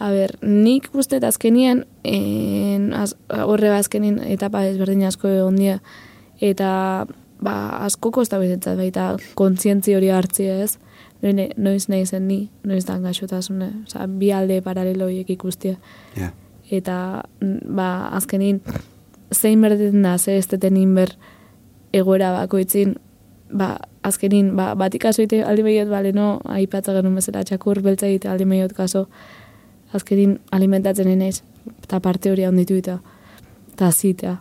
A 0.00 0.08
ber, 0.14 0.32
nik 0.40 0.88
uste 0.96 1.18
eta 1.20 1.28
azkenien, 1.28 1.84
en, 2.08 2.92
az, 2.96 3.12
horre 3.28 3.74
azkenin 3.76 4.16
etapa 4.24 4.64
ezberdin 4.70 5.04
asko 5.04 5.28
egon 5.28 5.58
dira, 5.60 5.76
eta 6.40 6.70
ba, 7.44 7.56
asko 7.84 8.08
kosta 8.16 8.40
bezetzat, 8.40 8.78
baita 8.80 9.10
kontzientzi 9.36 9.96
hori 9.98 10.08
hartzi 10.14 10.48
ez, 10.48 10.78
Noine, 11.20 11.50
noiz 11.60 11.84
nahi 11.92 12.06
zen 12.06 12.24
ni, 12.30 12.38
noiz 12.64 12.86
dan 12.88 13.02
gaixotasune, 13.04 13.66
oza, 13.84 14.06
bi 14.08 14.30
alde 14.32 14.62
paralelo 14.64 15.04
horiek 15.04 15.28
ikustia. 15.34 15.76
Ja. 16.16 16.30
Eta, 16.72 16.94
ba, 17.40 17.88
azkenin, 18.16 18.62
zein 19.34 19.60
berdeten 19.60 20.06
da, 20.06 20.16
ze 20.16 20.38
ez 20.38 20.46
deten 20.48 20.78
inber 20.80 21.12
egoera 21.92 22.32
bakoitzin, 22.38 22.96
ba, 23.52 23.78
azkenin, 24.02 24.54
ba, 24.56 24.74
batik 24.74 25.02
kaso 25.02 25.22
ite 25.22 25.42
aldi 25.44 25.64
behiot, 25.66 25.88
bale, 25.90 26.12
no, 26.16 26.40
aipatza 26.44 26.94
genuen 26.96 27.18
bezala, 27.18 27.44
txakur 27.44 27.82
beltza 27.84 28.08
egite 28.08 28.30
aldi 28.30 28.46
behiot 28.48 28.74
kaso, 28.76 29.06
azkenin 29.94 30.38
alimentatzen 30.54 31.10
naiz 31.18 31.42
eta 31.82 32.00
parte 32.00 32.30
hori 32.30 32.46
handitu 32.46 32.78
eta 32.78 32.98
eta 33.72 33.90
zitea. 33.90 34.36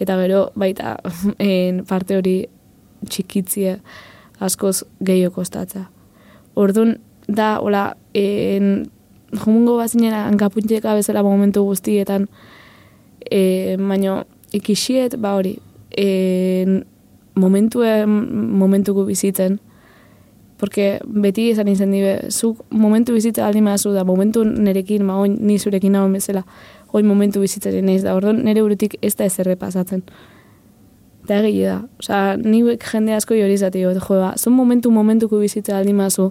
Eta 0.00 0.16
gero, 0.22 0.46
baita, 0.58 0.96
en 1.38 1.82
parte 1.88 2.16
hori 2.18 2.36
txikitzie 3.08 3.78
askoz 4.42 4.82
gehiago 5.00 5.36
kostatza. 5.40 5.88
Orduan, 6.54 6.96
da, 7.28 7.58
hola, 7.60 7.92
en, 8.14 8.90
jomungo 9.32 9.78
bazinera 9.78 10.26
hankapunteka 10.28 10.94
bezala 10.98 11.22
momentu 11.24 11.62
guztietan, 11.64 12.26
e, 13.30 13.76
baino 13.80 14.22
ikixiet, 14.52 15.16
ba 15.16 15.36
hori, 15.38 15.54
e, 15.88 16.82
momentue, 17.34 18.06
momentuko 18.06 19.04
bizitzen, 19.04 19.60
porque 20.62 21.00
beti 21.04 21.48
esan 21.50 21.66
izan 21.68 21.90
dibe, 21.90 22.28
zuk 22.30 22.60
momentu 22.70 23.16
bizitza 23.16 23.46
aldi 23.48 23.60
mazu 23.66 23.90
da, 23.90 24.04
momentu 24.06 24.44
nerekin, 24.44 25.02
ma 25.02 25.16
oin 25.18 25.34
ni 25.40 25.58
zurekin 25.58 25.90
nagoen 25.96 26.12
bezala, 26.14 26.44
oin 26.94 27.08
momentu 27.08 27.42
bizitzaren 27.42 27.88
naiz 27.88 28.04
da, 28.04 28.14
orduan 28.14 28.44
nere 28.46 28.62
burutik 28.62 28.94
ez 29.02 29.16
da 29.18 29.26
ezerre 29.26 29.56
pasatzen. 29.58 30.04
Eta 31.24 31.40
egile 31.40 31.66
da. 31.66 31.80
Osa, 31.98 32.20
ni 32.36 32.62
jende 32.62 33.16
asko 33.16 33.34
hori 33.34 33.58
izate 33.58 33.82
jo, 33.82 33.90
jo, 33.90 34.20
ba, 34.20 34.34
zun 34.38 34.54
momentu 34.54 34.90
momentuko 34.94 35.42
bizitza 35.42 35.78
aldi 35.78 35.96
mazu, 35.98 36.30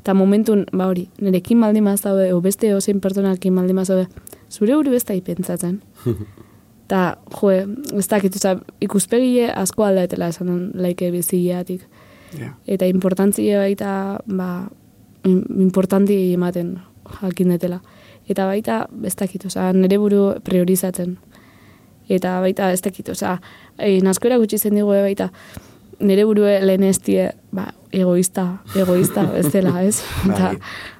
eta 0.00 0.14
momentun, 0.14 0.66
ba 0.72 0.90
hori, 0.90 1.06
nerekin 1.22 1.62
maldi 1.62 1.84
maz 1.84 2.00
daude, 2.02 2.32
o 2.34 2.40
beste 2.40 2.74
ozein 2.74 2.98
pertsonakin 2.98 3.54
maldi 3.54 3.78
maz 3.78 3.88
daude, 3.92 4.08
zure 4.50 4.74
buru 4.74 4.98
ez 4.98 5.04
da 5.04 5.14
ipentsatzen. 5.14 5.80
Eta, 6.88 7.18
jo, 7.36 7.50
ez 8.00 8.06
dakit, 8.08 8.36
oza, 8.40 8.54
ikuspegile 8.80 9.50
asko 9.52 9.84
aldaetela 9.84 10.30
esan 10.32 10.70
laike 10.74 11.10
bizileatik. 11.12 11.82
Ja. 12.38 12.54
Eta 12.66 12.86
importantzia 12.88 13.58
baita, 13.60 13.90
ba, 14.24 14.70
im- 15.28 15.44
importanti 15.68 16.16
ematen 16.32 16.78
jakin 17.20 17.52
detela. 17.52 17.82
Eta 18.28 18.46
baita, 18.48 18.86
ez 19.04 19.12
dakit, 19.20 19.44
oza, 19.44 19.66
nire 19.76 19.98
buru 20.00 20.30
priorizatzen. 20.44 21.18
Eta 22.08 22.38
baita, 22.40 22.70
ez 22.72 22.80
dakit, 22.80 23.08
oza, 23.12 23.36
e, 23.78 23.98
naskora 24.00 24.38
gutxi 24.40 24.56
zen 24.58 24.74
digu 24.80 24.88
baita, 24.88 25.28
nire 26.00 26.24
burue 26.24 26.56
lehen 26.64 26.88
estie, 26.88 27.32
ba, 27.52 27.68
egoista, 27.92 28.62
egoista, 28.76 29.28
ez 29.40 29.52
dela, 29.52 29.82
ez? 29.84 30.00
Eta, 30.24 30.54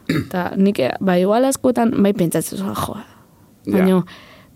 Bai. 0.05 0.57
nik, 0.57 0.81
ba, 1.01 1.17
igual 1.17 1.49
askotan, 1.49 1.97
bai 2.03 2.13
pentsatzen, 2.13 2.61
jo. 2.61 2.97
Baina, 3.73 4.03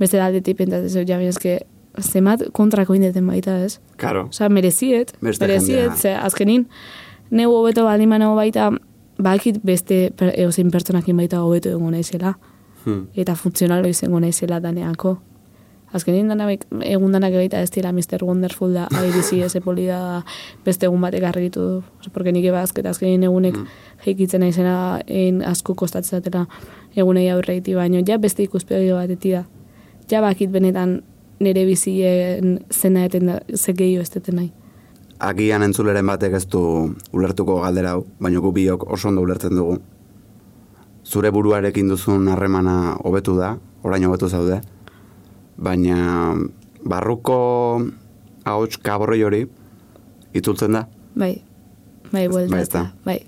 beste 0.02 0.18
da 0.18 0.26
aldetik 0.26 0.58
pentsatzen, 0.58 1.06
ja, 1.08 1.16
baina 1.20 1.30
eske, 1.32 1.60
zemat 2.02 2.42
kontrako 2.56 2.94
indeten 2.98 3.26
baita, 3.28 3.58
ez? 3.64 3.78
Karo. 4.00 4.26
Osa, 4.32 4.48
mereziet, 4.48 5.14
Beste 5.22 5.46
mereziet, 5.46 5.96
ze 6.00 6.14
azkenin, 6.18 6.66
neu 7.30 7.50
hobeto 7.54 7.84
baldin 7.86 8.10
banago 8.10 8.34
baita, 8.38 8.70
bakit 9.22 9.60
beste 9.62 10.08
per, 10.16 10.32
eozein 10.40 10.70
pertsonakin 10.72 11.16
baita 11.20 11.42
hobeto 11.44 11.70
egongo 11.70 11.90
naizela, 11.94 12.34
Hmm. 12.84 13.04
eta 13.14 13.36
funtzionalo 13.38 13.86
izango 13.88 14.18
naizela 14.20 14.56
daneako. 14.60 15.18
Azkenin 15.92 16.26
dana 16.32 16.46
baik- 16.48 16.64
egun 16.88 17.12
danak 17.12 17.34
baita 17.36 17.60
ez 17.60 17.70
dira 17.70 17.92
Mr. 17.92 18.24
Wonderful 18.24 18.72
da, 18.72 18.86
ari 18.96 19.10
bizi 19.12 19.42
ez 19.44 19.52
epoli 19.54 19.84
da 19.86 20.22
beste 20.64 20.86
egun 20.88 21.00
batek 21.04 21.22
argitu 21.28 21.60
du. 21.60 21.82
Osa, 22.00 22.10
porque 22.14 22.32
nik 22.32 22.44
eba 22.48 22.62
azketa 22.64 22.88
azkenin 22.90 23.22
egunek 23.28 23.54
Mm. 23.56 23.66
jeikitzen 24.06 24.40
naizena 24.40 25.00
en 25.06 25.42
asko 25.44 25.74
kostatzen 25.74 26.18
zatela 26.22 26.46
egunei 26.96 27.28
aurreiti 27.30 27.74
baino, 27.74 28.00
ja 28.08 28.16
beste 28.18 28.42
ikuspegi 28.42 28.90
bat 28.90 29.10
da. 29.22 29.44
Ja 30.10 30.20
bakit 30.20 30.50
benetan 30.52 31.00
nire 31.40 31.64
bizien 31.66 32.58
zena 32.70 33.04
eten 33.04 33.26
da, 33.26 33.38
ze 33.56 33.72
gehiago 33.72 34.02
ez 34.02 34.10
deten 34.10 34.36
nahi. 34.36 34.50
Agian 35.22 35.62
entzuleren 35.62 36.06
batek 36.06 36.32
ez 36.34 36.44
du 36.50 36.60
ulertuko 37.12 37.60
galdera 37.62 37.90
hau, 37.96 38.04
baina 38.20 38.40
gu 38.40 38.52
biok 38.52 38.86
oso 38.90 39.08
ondo 39.08 39.22
ulertzen 39.22 39.54
dugu. 39.56 39.78
Zure 41.04 41.30
buruarekin 41.34 41.88
duzun 41.90 42.28
harremana 42.28 42.96
hobetu 43.04 43.36
da, 43.38 43.56
orain 43.82 44.04
hobetu 44.06 44.28
zaude, 44.28 44.60
baina 45.58 46.34
barruko 46.84 47.82
ahots 48.44 48.78
kaborroi 48.82 49.22
hori 49.22 49.44
itzultzen 50.34 50.72
da, 50.78 50.86
Bai, 51.14 51.42
bai, 52.12 52.24
Ez- 52.24 52.50
bai, 52.50 52.60
ez 52.62 52.68
da. 52.72 52.86
bai. 53.04 53.18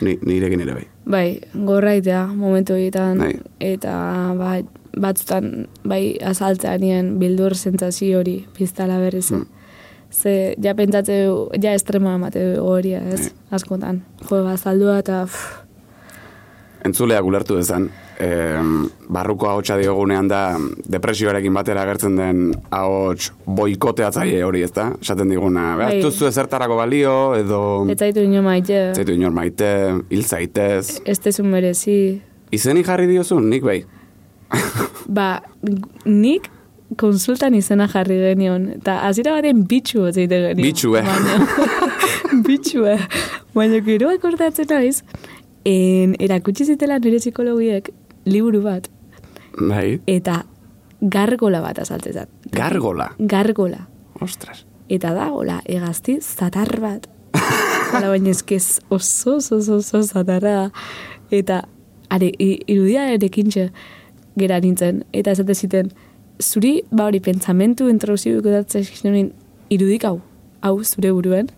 ni, 0.00 0.16
nirekin 0.22 0.60
ere 0.60 0.74
bai. 0.74 0.86
Bai, 1.06 1.40
gorraitea 1.66 2.26
momentu 2.36 2.72
horietan 2.74 3.18
Bai. 3.18 3.32
eta 3.60 4.34
ba, 4.38 4.60
batzutan 4.96 5.66
bai 5.84 6.16
azaltzean 6.24 6.80
nien 6.80 7.18
bildur 7.20 7.54
sentsazio 7.54 8.20
hori 8.20 8.40
piztala 8.56 8.98
berriz. 9.02 9.28
Hmm. 9.30 9.46
Ze 10.12 10.54
ja 10.62 10.74
pentsatze 10.74 11.26
ja 11.62 11.74
estrema 11.74 12.14
emate 12.14 12.58
hori 12.62 12.94
ez, 12.94 13.20
Bai. 13.20 13.30
askotan. 13.58 14.02
Jo, 14.30 14.42
bazaldua 14.44 14.98
eta 15.02 15.24
pff, 15.26 15.62
Entzuleak 16.86 17.24
ulertu 17.26 17.56
dezan, 17.58 17.88
em, 18.22 18.84
barruko 19.10 19.48
ahotsa 19.50 19.74
diogunean 19.80 20.28
da 20.30 20.40
depresioarekin 20.86 21.54
batera 21.56 21.82
agertzen 21.82 22.14
den 22.14 22.44
ahots 22.70 23.32
boikoteatzaile 23.46 24.44
hori, 24.46 24.62
ezta? 24.62 24.92
Esaten 25.02 25.32
diguna, 25.32 25.64
Bai. 25.80 26.00
duzu 26.04 26.28
ezertarako 26.28 26.76
balio, 26.78 27.16
edo 27.34 27.60
ez 27.90 27.98
zaitu 27.98 28.22
ino 28.22 28.42
maite, 28.46 28.92
zaitu 28.94 29.16
inor 29.18 29.34
maite, 29.34 29.72
hil 30.10 30.22
zaitez. 30.22 31.00
ez 31.04 31.18
tezun 31.18 31.50
merezi. 31.50 32.20
Izeni 32.54 32.84
jarri 32.86 33.08
diozun, 33.10 33.48
nik 33.50 33.64
bai. 33.66 33.80
Ba, 35.06 35.42
nik 36.04 36.50
konsultan 36.96 37.54
izena 37.54 37.88
jarri 37.90 38.16
genion, 38.22 38.68
eta 38.78 39.00
hasiera 39.08 39.32
baten 39.36 39.64
bitxu 39.66 40.06
zeite 40.12 40.38
genion. 40.48 40.62
Bitxue. 40.66 41.02
Baina, 41.02 41.38
bitxue. 42.46 42.96
Baina 43.54 43.80
gero 43.86 44.10
akordatzen 44.14 44.70
naiz, 44.70 45.02
en, 45.66 46.14
erakutsi 46.22 46.64
zitela 46.68 46.98
nire 47.02 47.18
psikologiek 47.22 47.90
liburu 48.26 48.62
bat, 48.62 48.88
Bai, 49.56 50.00
eta 50.06 50.42
gargola 51.00 51.60
bat 51.64 51.78
azaltzezat. 51.78 52.28
gargola. 52.52 53.10
Gargola. 53.18 53.86
Ostras. 54.20 54.64
Eta 54.88 55.12
da, 55.14 55.30
hola, 55.32 55.60
egazti 55.66 56.18
zatar 56.20 56.70
bat. 56.80 57.08
Hala 57.92 58.08
baina 58.08 58.30
eskez 58.30 58.80
oso, 58.88 59.36
oso, 59.36 59.56
oso, 59.58 59.76
oso 59.76 60.02
zatarra 60.02 60.52
da. 60.54 60.70
Eta, 61.30 61.62
are, 62.10 62.30
irudia 62.38 63.08
erekintxe 63.14 63.70
gera 64.38 64.60
nintzen. 64.60 65.04
Eta 65.12 65.32
esate 65.36 65.54
ziten, 65.54 65.90
zuri, 66.40 66.82
ba 66.90 67.08
hori, 67.08 67.20
pentsamentu 67.20 67.88
introduziu 67.88 68.40
ikudatzen 68.40 69.32
irudik 69.70 70.04
hau, 70.04 70.20
hau 70.62 70.76
zure 70.84 71.12
buruen. 71.12 71.48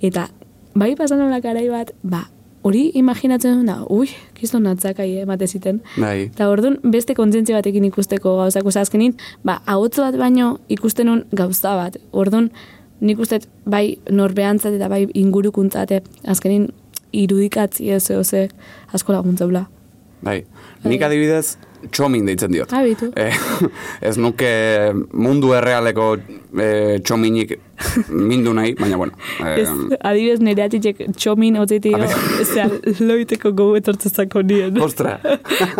Eta, 0.00 0.28
bai 0.74 0.94
pasan 0.96 1.22
hola 1.24 1.40
garai 1.40 1.68
bat, 1.68 1.92
ba, 2.02 2.24
hori 2.62 2.90
imaginatzen 2.94 3.60
duna, 3.60 3.80
ui, 3.88 4.10
kiston 4.36 4.64
natzakai 4.68 5.08
emate 5.22 5.46
ziten. 5.48 5.80
Bai, 5.96 6.28
Eta 6.28 6.50
orduan 6.52 6.76
beste 6.92 7.16
kontzientzia 7.16 7.56
batekin 7.56 7.86
ikusteko 7.88 8.36
gauzak, 8.42 8.68
azkenin, 8.76 9.16
ba, 9.44 9.60
ahotz 9.66 9.96
bat 9.98 10.16
baino 10.20 10.58
ikusten 10.68 11.08
nun 11.08 11.24
gauza 11.32 11.74
bat. 11.76 11.96
Orduan, 12.12 12.50
nik 13.00 13.20
uste 13.20 13.40
bai 13.64 13.96
norbeantzat 14.12 14.76
eta 14.76 14.88
bai 14.92 15.06
ingurukuntzate, 15.16 16.02
azkenin 16.28 16.68
irudikatzi 17.12 17.90
ez 17.90 18.04
ze 18.04 18.48
asko 18.92 19.12
laguntzaula. 19.12 19.68
bai. 20.22 20.44
Nik 20.84 21.02
adibidez, 21.02 21.56
txomin 21.90 22.26
deitzen 22.28 22.52
diot. 22.52 22.72
Habitu. 22.76 23.08
Eh, 23.16 23.34
ez 24.08 24.16
nuke 24.20 24.50
mundu 25.12 25.52
errealeko 25.56 26.10
eh, 26.60 26.98
txominik 27.02 27.56
mindu 28.10 28.52
nahi, 28.56 28.74
baina 28.78 28.98
bueno. 29.00 29.16
Eh, 29.46 29.62
Ez, 29.62 29.68
adibidez 30.04 30.40
nire 30.44 30.66
atitxek 30.66 31.00
txomin 31.16 31.56
otzeiti 31.62 31.94
A 31.96 32.04
zea, 32.44 32.66
loiteko 33.00 33.52
gogo 33.56 33.76
etortzezako 33.80 34.42
nien. 34.44 34.76
Ostra, 34.86 35.16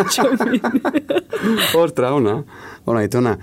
txomin. 0.09 0.61
ostra, 1.77 2.13
ona. 2.13 2.43
Ona, 2.85 3.03
itona. 3.05 3.35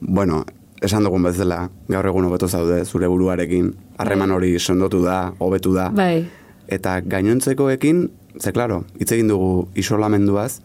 Bueno, 0.00 0.44
esan 0.84 1.04
dugun 1.08 1.24
bezala, 1.26 1.62
gaur 1.88 2.06
egun 2.06 2.28
hobeto 2.28 2.48
zaude 2.48 2.82
zure 2.84 3.08
buruarekin, 3.10 3.72
harreman 3.98 4.30
hori 4.36 4.52
sendotu 4.60 5.00
da, 5.02 5.32
hobetu 5.38 5.72
da. 5.74 5.88
bai, 5.90 6.26
Eta 6.68 6.98
gainontzekoekin, 7.00 8.02
ze 8.38 8.52
klaro, 8.52 8.82
hitz 9.00 9.08
egin 9.16 9.30
dugu 9.32 9.68
isolamenduaz, 9.80 10.60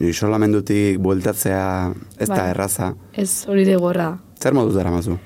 isolamendutik 0.00 0.98
bueltatzea 1.00 1.92
ez 2.18 2.28
da 2.28 2.34
Bai. 2.34 2.50
erraza. 2.50 2.94
ez 3.12 3.46
hori 3.48 3.64
de 3.64 3.76
gorra. 3.76 4.18
Zer 4.40 4.54
moduz 4.54 4.74
dara 4.74 4.90
mazu? 4.90 5.16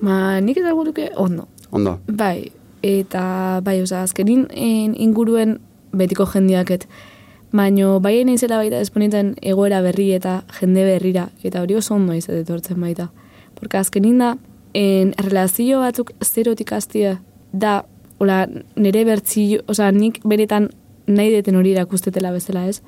Ma, 0.00 0.40
nik 0.40 0.56
eta 0.56 0.72
guruke 0.72 1.10
ondo. 1.16 1.48
Ondo, 1.70 1.98
Bai, 2.06 2.52
eta 2.82 3.60
bai, 3.64 3.82
oza, 3.82 4.02
azkenin 4.02 4.46
en, 4.50 4.94
inguruen 4.96 5.58
betiko 5.92 6.24
jendiaket. 6.26 6.86
Baino, 7.52 7.98
bai 8.00 8.24
naizela 8.24 8.56
baita 8.56 8.80
esponitzen 8.80 9.34
egoera 9.42 9.80
berri 9.80 10.12
eta 10.12 10.42
jende 10.60 10.84
berrira, 10.84 11.28
eta 11.42 11.62
hori 11.62 11.74
oso 11.74 11.94
ondo 11.94 12.12
izate 12.12 12.40
etortzen 12.40 12.80
baita. 12.80 13.10
Porque 13.54 13.78
azkenin 13.78 14.18
da, 14.18 14.36
en 14.74 15.14
relazio 15.18 15.80
batzuk 15.80 16.12
zerotik 16.22 16.72
hastia 16.72 17.20
da, 17.52 17.84
ola, 18.18 18.46
nire 18.76 19.04
bertzio, 19.04 19.62
oza, 19.66 19.90
nik 19.92 20.20
beretan 20.24 20.70
nahi 21.06 21.32
deten 21.32 21.56
hori 21.56 21.72
erakustetela 21.72 22.32
bezala 22.32 22.66
ez. 22.68 22.82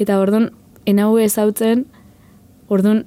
Eta 0.00 0.18
orduan, 0.20 0.50
enau 0.86 1.16
ezautzen, 1.20 1.86
orduan, 2.68 3.04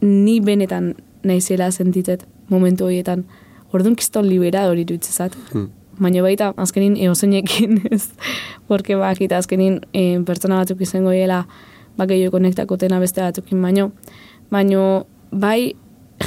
ni 0.00 0.40
benetan 0.40 0.94
naizela 1.24 1.70
sentitzet 1.70 2.26
momentu 2.50 2.86
horietan. 2.86 3.24
Orduan 3.72 3.96
kiston 3.96 4.28
liberador 4.28 4.78
iruditzezat. 4.78 5.36
Hmm. 5.52 5.68
Baina 6.00 6.22
baita, 6.24 6.54
azkenin 6.56 6.96
eozenekin 6.96 7.82
ez. 7.92 8.08
Porque 8.68 8.96
bakita 8.96 9.38
azkenin 9.38 9.80
e, 9.92 10.18
pertsona 10.26 10.62
batzuk 10.62 10.80
izango 10.80 11.12
diela 11.14 11.44
bakeio 11.98 12.30
konektakotena 12.32 13.00
beste 13.02 13.22
batzukin 13.22 13.62
baino. 13.62 13.90
Baino, 14.50 15.06
bai, 15.30 15.74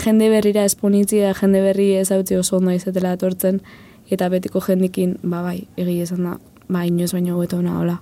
jende 0.03 0.29
berrira 0.29 0.63
esponitzia, 0.65 1.33
jende 1.39 1.61
berri 1.65 1.93
ezautzi 1.97 2.37
oso 2.37 2.57
ondo 2.57 2.71
izatela 2.71 3.13
etortzen, 3.17 3.61
eta 4.11 4.29
betiko 4.29 4.61
jendikin, 4.61 5.17
ba 5.23 5.41
bai, 5.41 5.63
egia 5.77 6.07
esan 6.07 6.23
da, 6.27 6.37
ba, 6.69 6.85
inoz 6.85 7.11
baino 7.15 7.37
hobeto 7.37 7.59
ona 7.59 7.79
hola. 7.79 7.99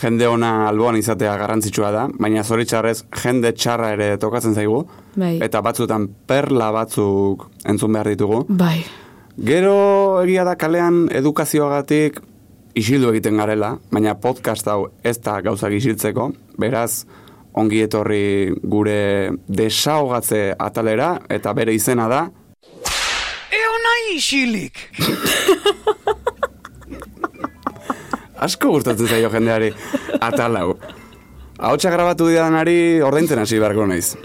Jende 0.00 0.26
ona 0.28 0.68
alboan 0.68 0.96
izatea 0.96 1.36
garrantzitsua 1.36 1.90
da, 1.92 2.06
baina 2.18 2.42
zoritxarrez 2.44 3.02
jende 3.22 3.52
txarra 3.52 3.92
ere 3.92 4.16
tokatzen 4.18 4.54
zaigu, 4.54 4.86
Bai, 5.16 5.38
eta 5.44 5.60
batzutan 5.62 6.08
perla 6.26 6.70
batzuk 6.72 7.48
entzun 7.68 7.92
behar 7.92 8.08
ditugu. 8.08 8.44
bai, 8.48 8.84
Gero 9.36 10.20
egia 10.22 10.44
da 10.44 10.56
kalean 10.60 11.08
edukazioagatik 11.10 12.18
isildu 12.76 13.08
egiten 13.12 13.36
garela, 13.40 13.78
baina 13.90 14.14
podcast 14.14 14.66
hau 14.68 14.90
ez 15.04 15.18
da 15.24 15.40
gauzak 15.40 15.72
isiltzeko, 15.72 16.30
beraz 16.58 17.04
ongi 17.54 17.80
etorri 17.84 18.52
gure 18.64 19.30
desahogatze 19.48 20.54
atalera, 20.58 21.18
eta 21.28 21.52
bere 21.52 21.74
izena 21.74 22.08
da, 22.08 22.22
Eona 23.52 23.94
isilik! 24.14 24.72
asko 28.42 28.72
gustatzen 28.74 29.08
zaio 29.08 29.30
jendeari 29.32 29.72
atal 30.20 30.58
hau. 30.60 30.74
Ahotsa 31.62 31.92
grabatu 31.94 32.26
didanari 32.26 33.00
ordaintzen 33.06 33.38
hasi 33.38 33.60
beharko 33.62 33.84
naiz. 33.86 34.16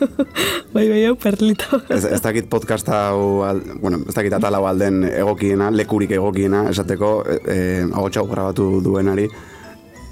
bai, 0.74 0.86
bai, 0.88 1.02
hau 1.10 1.16
perlita. 1.20 1.82
Ez, 1.92 2.06
ez 2.08 2.20
dakit 2.24 2.48
podcast 2.48 2.88
hau, 2.88 3.42
al, 3.44 3.60
bueno, 3.82 3.98
ez 4.08 4.14
dakit 4.16 4.32
atal 4.38 4.56
hau 4.56 4.64
alden 4.70 5.02
egokiena, 5.10 5.68
lekurik 5.74 6.14
egokiena, 6.16 6.64
esateko, 6.72 7.10
e, 7.28 7.36
e, 7.44 7.58
ahotsa 7.90 8.24
grabatu 8.30 8.70
duenari, 8.84 9.28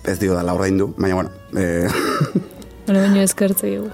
ez 0.04 0.18
dio 0.20 0.36
da 0.36 0.44
ordaindu, 0.52 0.92
baina 0.98 1.22
bueno, 1.22 1.32
e, 1.56 1.88
Bueno, 2.88 3.00
baino 3.00 3.20
eskertze 3.20 3.68
dugu. 3.76 3.90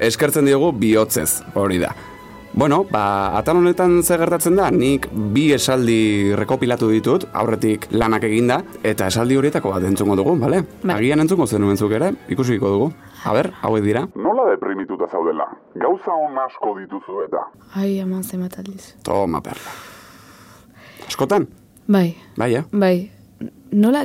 eskertzen 0.00 0.46
diogu 0.46 0.72
bihotzez, 0.72 1.42
hori 1.54 1.78
da. 1.82 1.94
Bueno, 2.52 2.84
ba, 2.90 3.36
atal 3.38 3.56
honetan 3.60 4.02
ze 4.02 4.16
gertatzen 4.18 4.56
da, 4.58 4.70
nik 4.74 5.06
bi 5.32 5.52
esaldi 5.54 6.34
rekopilatu 6.36 6.88
ditut, 6.90 7.28
aurretik 7.32 7.86
lanak 7.94 8.24
eginda, 8.26 8.56
eta 8.82 9.06
esaldi 9.06 9.36
horietako 9.38 9.70
bat 9.70 9.86
entzungo 9.86 10.16
dugu, 10.18 10.34
bale? 10.40 10.64
Bai. 10.82 10.96
Agian 10.96 11.22
entzungo 11.22 11.46
zenuen 11.46 11.78
zuk 11.78 11.94
ere, 11.94 12.10
ikusiko 12.28 12.72
dugu. 12.74 12.90
A 13.24 13.32
ber, 13.36 13.52
hauek 13.62 13.86
dira. 13.86 14.02
Nola 14.18 14.48
deprimituta 14.50 15.06
zaudela? 15.12 15.46
Gauza 15.78 16.10
on 16.26 16.36
asko 16.42 16.74
dituzu 16.80 17.22
eta. 17.28 17.46
Ai, 17.78 18.00
ama 18.02 18.20
zenbat 18.22 18.58
aldiz. 18.58 18.96
Toma, 19.06 19.40
perla. 19.46 19.78
Askotan? 21.06 21.46
Bai, 21.86 22.16
Bai, 22.36 22.54
eh? 22.58 22.64
bai. 22.72 22.94
Nola, 23.72 24.02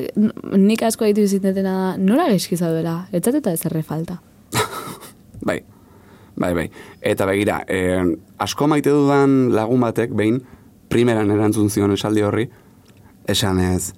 nik 0.53 0.83
asko 0.85 1.09
ditu 1.09 1.25
zintetena 1.27 1.73
da, 1.73 1.93
nola 1.97 2.29
gaizki 2.29 2.55
zaudela, 2.61 3.07
ez 3.11 3.23
zatuta 3.25 3.51
ez 3.57 3.65
erre 3.65 3.81
falta. 3.83 4.19
Bai, 5.49 5.63
bai, 6.35 6.53
bai. 6.53 6.69
Eta 7.01 7.25
begira, 7.25 7.63
eh, 7.67 8.03
asko 8.37 8.67
maite 8.67 8.89
dudan 8.93 9.51
lagun 9.55 9.83
batek, 9.83 10.13
behin, 10.15 10.41
primeran 10.89 11.31
erantzun 11.31 11.69
zion 11.69 11.91
esaldi 11.91 12.21
horri, 12.21 12.49
esan 13.27 13.59
ez, 13.59 13.93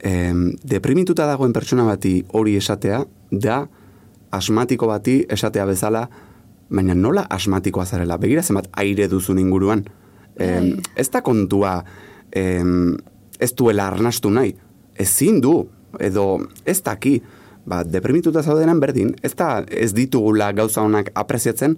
eh, 0.00 0.34
deprimituta 0.64 1.26
dagoen 1.26 1.52
pertsona 1.52 1.84
bati 1.84 2.24
hori 2.32 2.56
esatea, 2.56 3.04
da 3.30 3.66
asmatiko 4.30 4.86
bati 4.86 5.24
esatea 5.28 5.64
bezala, 5.64 6.08
baina 6.68 6.94
nola 6.94 7.26
asmatikoa 7.30 7.86
zarela? 7.86 8.18
Begira 8.18 8.42
zenbat 8.42 8.68
aire 8.76 9.08
duzun 9.08 9.38
inguruan. 9.38 9.84
Eh, 10.36 10.76
ez 10.96 11.08
da 11.10 11.22
kontua 11.22 11.82
eh, 12.32 12.62
ez 13.40 13.52
duela 13.54 13.88
arnastu 13.88 14.30
nahi. 14.30 14.54
Ezin 14.98 15.40
du, 15.40 15.62
edo 16.00 16.38
ez 16.66 16.80
daki, 16.82 17.18
ba, 17.68 17.84
deprimituta 17.84 18.42
zaudenan 18.42 18.80
berdin, 18.80 19.14
ez 19.22 19.34
da 19.36 19.62
ez 19.68 19.92
ditugula 19.96 20.50
gauza 20.56 20.82
honak 20.82 21.10
apreziatzen, 21.14 21.76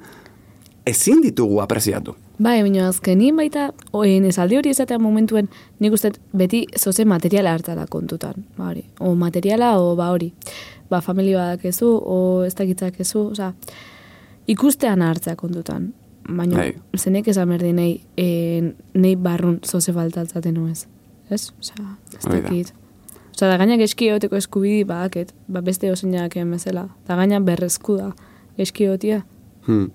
ezin 0.86 1.20
ditugu 1.22 1.60
apreziatu. 1.60 2.14
Bai, 2.40 2.60
baina 2.64 2.88
azkenin 2.88 3.36
baita, 3.36 3.68
oen 3.96 4.24
esaldi 4.30 4.56
hori 4.56 4.72
esatea 4.72 4.98
momentuen, 5.02 5.50
nik 5.80 5.94
uste 5.96 6.12
beti 6.36 6.64
zoze 6.78 7.04
materiala 7.04 7.52
hartala 7.56 7.86
kontutan, 7.90 8.46
ba 8.56 8.70
hori. 8.70 8.84
O 9.00 9.14
materiala, 9.18 9.74
o 9.80 9.94
ba 9.98 10.10
hori. 10.14 10.32
Ba, 10.90 11.02
familia 11.04 11.38
badakezu, 11.44 11.86
o 11.86 12.18
ez 12.46 12.54
dakitzakezu, 12.58 13.26
oza, 13.34 13.52
ikustean 14.50 15.04
hartzea 15.06 15.36
kontutan. 15.38 15.92
Baina, 16.26 16.56
Bai. 16.56 16.72
zenek 16.96 17.28
esan 17.30 17.52
berdi 17.52 17.74
nahi, 17.76 17.94
e, 18.18 18.26
nahi 18.94 19.14
barrun 19.16 19.60
zoze 19.66 19.92
faltatzaten 19.94 20.56
nuez. 20.56 20.86
Ez? 21.30 21.50
Oza, 21.60 21.76
ez 22.16 22.24
da. 22.24 22.40
dakit. 22.40 22.74
Oza, 23.40 23.48
da 23.48 23.56
gaina 23.56 23.78
geski 23.80 24.10
egoteko 24.12 24.36
eskubidi 24.36 24.82
badaket, 24.84 25.30
ba 25.48 25.62
beste 25.64 25.88
oseinak 25.88 26.34
bezala. 26.50 26.82
Da 27.08 27.16
gaina 27.16 27.38
berrezku 27.40 27.94
da 27.96 28.10
geski 28.58 28.84
egotia. 28.84 29.22
Hmm. 29.64 29.86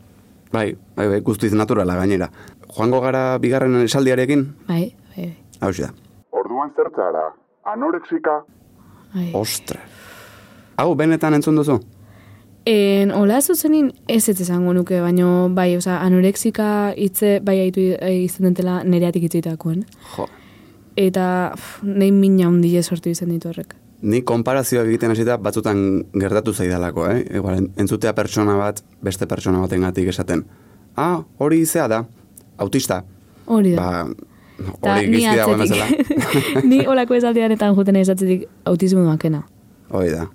Bai, 0.51 0.71
bai, 0.95 1.05
bai, 1.11 1.19
guztiz 1.21 1.51
naturala 1.53 1.93
gainera. 1.99 2.31
Joango 2.75 3.01
gara 3.01 3.37
bigarren 3.37 3.75
esaldiarekin, 3.83 4.47
Bai, 4.67 4.95
bai, 5.15 5.27
bai. 5.27 5.35
hau 5.61 5.69
da. 5.77 5.91
Orduan 6.31 6.71
zertzara, 6.75 7.21
anorexika, 7.65 8.39
bai. 9.13 9.29
Ostre. 9.37 9.77
Hau, 10.77 10.95
benetan 10.95 11.33
entzun 11.37 11.55
duzu? 11.55 11.77
En, 12.65 13.11
hola 13.13 13.41
zuzenin 13.45 13.91
ez 14.09 14.27
ez 14.27 14.39
esango 14.41 14.73
nuke, 14.73 15.01
baino 15.01 15.49
bai, 15.53 15.75
oza, 15.77 15.99
anorexika 16.01 16.95
hitze 16.97 17.39
bai 17.45 17.59
haitu 17.59 17.91
izan 18.09 18.49
dentela 18.49 18.79
nereatik 18.83 19.29
hitzeitakoen. 19.29 19.85
Jo. 20.15 20.25
Eta 20.95 21.51
pff, 21.55 21.81
nahi 21.83 22.11
mina 22.15 22.47
hundile 22.47 22.83
sortu 22.83 23.09
izan 23.11 23.29
ditu 23.33 23.49
horrek. 23.51 23.73
Ni 24.05 24.21
konparazioak 24.21 24.87
egiten 24.87 25.11
hasita 25.11 25.37
batzutan 25.41 25.79
gertatu 26.13 26.53
zaidalako, 26.53 27.07
eh? 27.11 27.25
Igual, 27.35 27.57
en- 27.57 27.71
entzutea 27.77 28.13
pertsona 28.15 28.55
bat, 28.59 28.81
beste 29.01 29.25
pertsona 29.27 29.59
batengatik 29.63 30.07
esaten. 30.11 30.45
Ah, 30.95 31.23
hori 31.37 31.59
izea 31.65 31.87
da, 31.87 32.05
autista. 32.57 33.03
Hori 33.45 33.73
da. 33.75 33.81
Ba, 33.81 34.05
Ta 34.81 34.93
hori 34.95 35.07
ni 35.11 35.17
gizki 35.17 35.35
dagoen 35.35 35.59
bezala. 35.59 35.85
atzetik, 35.85 36.63
ni 36.71 36.77
olako 36.87 37.15
esaldianetan 37.17 37.75
juten 37.75 37.95
izatzetik 37.99 38.45
autismo 38.65 39.03
makena. 39.03 39.43
hori 39.89 40.09
da. 40.11 40.29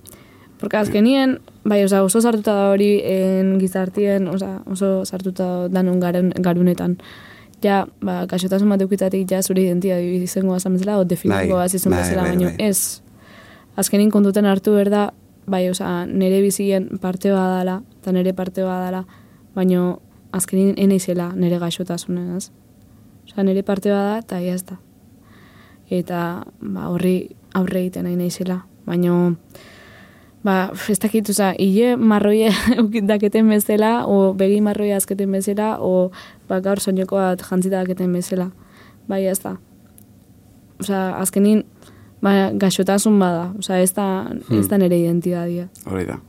Porque 0.60 0.76
azkenien, 0.76 1.38
bai, 1.64 1.84
oza, 1.84 2.02
oso 2.04 2.20
sartuta 2.20 2.52
da 2.52 2.66
hori 2.74 3.00
en 3.04 3.54
gizartien, 3.58 4.26
oza, 4.28 4.58
oso 4.66 5.06
sartuta 5.06 5.68
danon 5.72 6.00
garun, 6.00 6.32
garunetan. 6.36 6.98
Ja, 7.62 7.84
ba, 8.00 8.24
kasotasun 8.28 8.70
bat 8.72 8.80
eukitatik 8.80 9.30
ja 9.30 9.42
zure 9.42 9.62
identia 9.66 9.98
izango 10.00 10.54
azan 10.56 10.78
bezala, 10.78 10.98
o 10.98 11.04
definiko 11.04 11.56
Bai, 11.58 11.64
az 11.66 11.74
izan 11.74 11.92
bai, 11.92 12.02
bezala, 12.02 12.22
bai, 12.22 12.36
baino 12.36 12.48
bai. 12.48 12.68
ez. 12.70 13.02
Azkenin 13.76 14.10
kontuten 14.10 14.48
hartu 14.48 14.72
berda, 14.74 15.10
bai, 15.50 15.66
oza, 15.70 16.06
nire 16.06 16.40
bizien 16.40 16.88
parte 17.02 17.32
badala, 17.34 17.80
eta 18.00 18.14
nire 18.16 18.32
parte 18.36 18.64
badala, 18.64 19.04
baino 19.54 20.00
azkenin 20.32 20.72
eneizela 20.78 21.32
nire 21.36 21.58
gaixotasuna, 21.60 22.36
ez? 22.38 22.50
Oza, 23.28 23.44
nire 23.44 23.62
parte 23.62 23.92
bada, 23.92 24.18
eta 24.24 24.40
ez 24.40 24.62
da. 24.64 24.78
Eta, 25.90 26.22
ba, 26.62 26.88
horri 26.88 27.36
aurre 27.58 27.84
egiten 27.84 28.08
nahi 28.08 28.16
naizela, 28.16 28.62
baino, 28.86 29.36
ba, 30.44 30.70
ez 30.88 30.98
dakit, 31.00 31.28
oza, 31.32 31.52
hile 31.58 31.96
marroia 31.96 32.52
daketen 33.12 33.48
bezala, 33.48 34.06
o 34.06 34.32
begi 34.34 34.60
marroia 34.64 34.96
azketen 35.00 35.32
bezala, 35.32 35.76
o 35.80 36.10
ba, 36.48 36.60
gaur 36.64 36.80
soineko 36.80 37.18
bat 37.20 37.44
jantzita 37.44 37.82
daketen 37.82 38.12
bezala. 38.12 38.50
Bai, 39.08 39.24
ez 39.26 39.40
da. 39.42 39.56
Oza, 40.80 41.02
azkenin, 41.20 41.64
ba, 42.24 42.50
gaixotasun 42.56 43.18
bada, 43.20 43.50
oza, 43.58 43.80
ez 43.80 43.92
da, 43.96 44.06
ez 44.56 44.66
da 44.68 44.80
nire 44.80 44.98
identidadia. 45.00 45.68
Hori 45.86 46.06
da. 46.08 46.20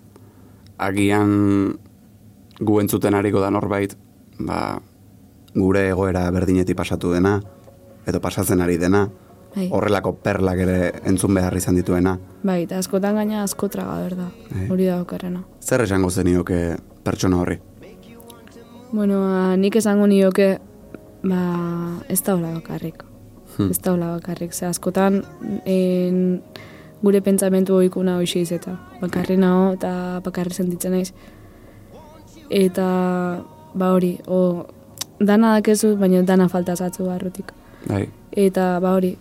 Agian 0.82 1.32
gu 2.60 2.80
entzuten 2.82 3.16
ariko 3.16 3.42
da 3.42 3.52
norbait, 3.54 3.96
ba, 4.40 4.80
gure 5.56 5.88
egoera 5.92 6.30
berdinetik 6.32 6.78
pasatu 6.78 7.12
dena, 7.14 7.40
edo 8.08 8.22
pasatzen 8.24 8.62
ari 8.64 8.78
dena, 8.82 9.06
Bai. 9.56 9.68
horrelako 9.72 10.14
perlak 10.24 10.60
ere 10.64 10.78
entzun 11.04 11.34
behar 11.36 11.56
izan 11.58 11.76
dituena. 11.76 12.18
Bai, 12.44 12.62
eta 12.64 12.78
askotan 12.80 13.18
gaina 13.20 13.44
asko 13.44 13.68
traga, 13.68 13.98
berda. 14.04 14.30
Bai. 14.52 14.68
Hori 14.72 14.86
da 14.88 15.02
okerrena. 15.02 15.44
Zer 15.60 15.84
esango 15.84 16.10
zenioke 16.10 16.78
pertsona 17.04 17.42
horri? 17.42 17.60
Bueno, 18.92 19.20
ba, 19.24 19.56
nik 19.58 19.76
esango 19.76 20.08
nioke, 20.08 20.58
ba, 21.24 21.42
ez 22.10 22.22
da 22.24 22.36
hola 22.36 22.52
bakarrik. 22.58 23.04
Ez 23.70 23.80
da 23.80 23.94
hola 23.94 24.14
bakarrik. 24.18 24.54
Ze 24.54 24.66
askotan, 24.68 25.22
en, 25.66 26.42
gure 27.02 27.22
pentsamentu 27.22 27.76
oikuna 27.76 28.18
hoxe 28.20 28.44
izeta. 28.44 28.78
Bakarri 29.02 29.38
nago 29.38 29.74
eta 29.78 30.22
bakarri 30.24 30.54
sentitzen 30.54 30.96
naiz. 30.96 31.12
Eta, 32.50 32.86
ba 33.74 33.92
hori, 33.96 34.18
o, 34.28 34.68
dana 35.20 35.56
dakezu, 35.58 35.96
baina 36.00 36.24
dana 36.28 36.48
falta 36.50 36.76
zatzu 36.76 37.08
barrutik. 37.08 37.52
Bai, 37.88 38.08
Eta, 38.32 38.80
ba 38.80 38.94
hori, 38.96 39.16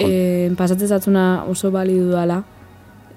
e, 0.00 0.50
pasatzen 0.56 1.16
oso 1.48 1.70
bali 1.70 1.98
dudala, 1.98 2.42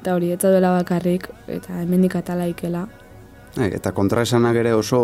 eta 0.01 0.15
hori, 0.15 0.31
ez 0.31 0.39
duela 0.39 0.77
bakarrik, 0.79 1.29
eta 1.47 1.81
hemendik 1.81 2.15
atala 2.15 2.47
ikela. 2.47 2.87
Bai, 3.55 3.67
eta 3.75 3.91
kontraesanak 3.91 4.55
ere 4.55 4.71
oso 4.73 4.97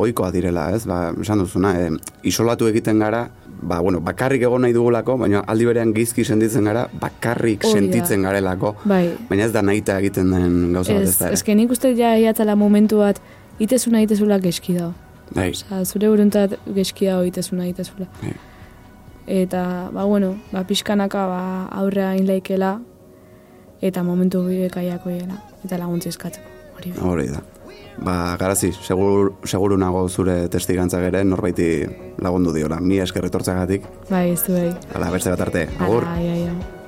ohikoa 0.00 0.30
direla, 0.32 0.70
ez? 0.72 0.86
Ba, 0.88 1.12
esan 1.20 1.42
duzuna, 1.42 1.74
e, 1.76 1.90
isolatu 2.24 2.66
egiten 2.70 2.98
gara, 2.98 3.26
ba, 3.60 3.80
bueno, 3.84 4.00
bakarrik 4.00 4.42
egon 4.48 4.64
nahi 4.64 4.72
dugulako, 4.72 5.18
baina 5.20 5.42
aldi 5.46 5.66
berean 5.68 5.92
gizki 5.92 6.24
sentitzen 6.24 6.64
gara, 6.64 6.86
bakarrik 7.00 7.64
Hori 7.64 7.74
da. 7.74 7.80
sentitzen 7.80 8.24
garelako. 8.24 8.74
Bai, 8.88 9.10
Baina 9.28 9.44
ez 9.44 9.52
da 9.52 9.62
nahita 9.62 9.98
egiten 10.00 10.32
den 10.32 10.72
gauza 10.72 10.96
bat 10.96 11.02
ez 11.02 11.08
Ez, 11.10 11.18
da. 11.18 11.30
ez 11.30 11.44
nik 11.60 11.70
uste 11.70 11.92
ja 11.98 12.16
iatzala 12.16 12.56
momentu 12.56 12.98
bat, 13.04 13.20
itezuna 13.60 14.00
itezula 14.00 14.38
geski 14.40 14.78
da. 14.78 14.92
Bai, 15.34 15.50
Osa, 15.50 15.84
zure 15.84 16.08
buruntat 16.08 16.56
geski 16.74 17.06
da 17.06 17.20
itezuna 17.24 17.68
itezula. 17.68 18.08
Bai. 18.22 18.32
Eta, 19.30 19.90
ba, 19.94 20.02
bueno, 20.10 20.32
ba, 20.50 20.64
pixkanaka 20.66 21.26
ba, 21.30 21.42
aurrea 21.78 22.16
inlaikela, 22.18 22.80
eta 23.80 24.02
momentu 24.02 24.42
bidekaiako 24.48 25.12
hiela, 25.14 25.36
eta 25.62 25.78
laguntza 25.78 26.10
eskatzeko. 26.10 26.48
Hori 26.80 26.90
da. 26.96 27.04
hori 27.06 27.28
da. 27.30 27.42
Ba, 28.00 28.16
garazi, 28.40 28.72
segur, 28.72 29.34
seguru 29.44 29.76
nago 29.78 30.02
zure 30.08 30.48
testigantzak 30.50 31.04
ere 31.12 31.22
norbaiti 31.24 31.68
lagundu 32.24 32.52
diola. 32.56 32.80
Mi 32.80 32.98
eskerretortzagatik, 33.04 33.86
Bai, 34.10 34.30
ez 34.32 34.42
du 34.46 34.56
bai. 34.56 34.72
ala 34.96 35.10
beste 35.14 35.30
bat 35.30 35.46
arte. 35.46 35.68
Agur. 35.78 36.02
Ala, 36.08 36.16
ai, 36.16 36.28
ai, 36.28 36.42
ai. 36.48 36.79